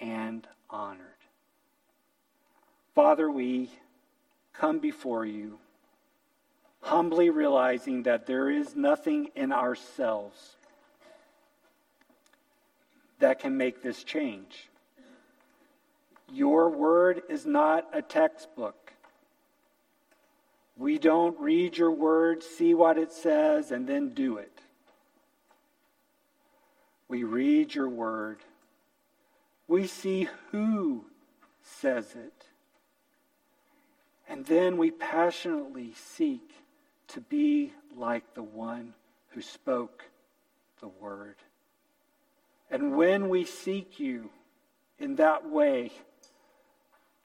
and 0.00 0.46
honored. 0.70 1.00
Father, 2.94 3.30
we 3.30 3.70
come 4.52 4.78
before 4.78 5.24
you 5.24 5.58
humbly 6.84 7.30
realizing 7.30 8.02
that 8.02 8.26
there 8.26 8.50
is 8.50 8.76
nothing 8.76 9.30
in 9.34 9.50
ourselves 9.52 10.56
that 13.18 13.38
can 13.38 13.56
make 13.56 13.82
this 13.82 14.04
change. 14.04 14.68
Your 16.30 16.68
word 16.68 17.22
is 17.30 17.46
not 17.46 17.88
a 17.94 18.02
textbook. 18.02 18.92
We 20.76 20.98
don't 20.98 21.38
read 21.40 21.78
your 21.78 21.90
word, 21.90 22.42
see 22.42 22.74
what 22.74 22.98
it 22.98 23.12
says, 23.12 23.70
and 23.70 23.86
then 23.86 24.10
do 24.10 24.36
it. 24.36 24.60
We 27.08 27.24
read 27.24 27.74
your 27.74 27.88
word. 27.88 28.40
We 29.66 29.86
see 29.86 30.28
who 30.50 31.04
says 31.62 32.14
it. 32.14 32.46
And 34.28 34.44
then 34.46 34.76
we 34.76 34.90
passionately 34.90 35.92
seek 35.94 36.50
to 37.08 37.20
be 37.20 37.72
like 37.96 38.34
the 38.34 38.42
one 38.42 38.94
who 39.30 39.42
spoke 39.42 40.04
the 40.80 40.88
word. 40.88 41.36
And 42.70 42.96
when 42.96 43.28
we 43.28 43.44
seek 43.44 44.00
you 44.00 44.30
in 44.98 45.16
that 45.16 45.48
way, 45.48 45.92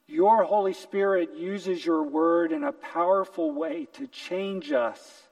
your 0.07 0.43
Holy 0.43 0.73
Spirit 0.73 1.35
uses 1.35 1.85
your 1.85 2.03
word 2.03 2.51
in 2.51 2.63
a 2.63 2.71
powerful 2.71 3.51
way 3.51 3.87
to 3.93 4.07
change 4.07 4.71
us 4.71 5.23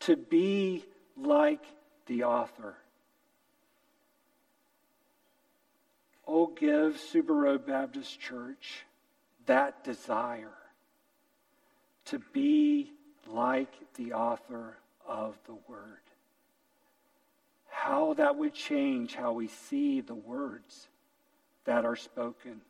to 0.00 0.16
be 0.16 0.84
like 1.16 1.62
the 2.06 2.24
author. 2.24 2.76
Oh, 6.26 6.46
give 6.46 6.96
Subaru 6.96 7.64
Baptist 7.64 8.18
Church 8.20 8.84
that 9.46 9.84
desire 9.84 10.54
to 12.06 12.18
be 12.32 12.92
like 13.28 13.72
the 13.96 14.12
author 14.12 14.76
of 15.06 15.38
the 15.46 15.56
Word. 15.68 16.00
How 17.68 18.14
that 18.14 18.36
would 18.36 18.54
change 18.54 19.14
how 19.14 19.32
we 19.32 19.48
see 19.48 20.00
the 20.00 20.14
words 20.14 20.88
that 21.64 21.84
are 21.84 21.96
spoken, 21.96 22.60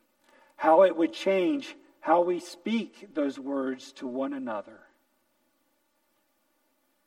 how 0.57 0.83
it 0.83 0.95
would 0.95 1.13
change 1.13 1.75
how 1.99 2.21
we 2.21 2.39
speak 2.39 3.13
those 3.13 3.39
words 3.39 3.91
to 3.93 4.07
one 4.07 4.33
another. 4.33 4.79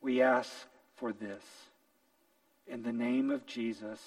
We 0.01 0.23
ask 0.23 0.51
for 0.97 1.13
this 1.13 1.45
in 2.67 2.83
the 2.83 2.93
name 2.93 3.31
of 3.31 3.47
Jesus, 3.47 4.01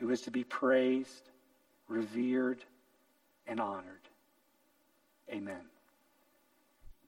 who 0.00 0.10
is 0.10 0.22
to 0.22 0.30
be 0.32 0.44
praised, 0.44 1.30
revered, 1.88 2.64
and 3.46 3.60
honored. 3.60 4.08
Amen. 5.32 5.62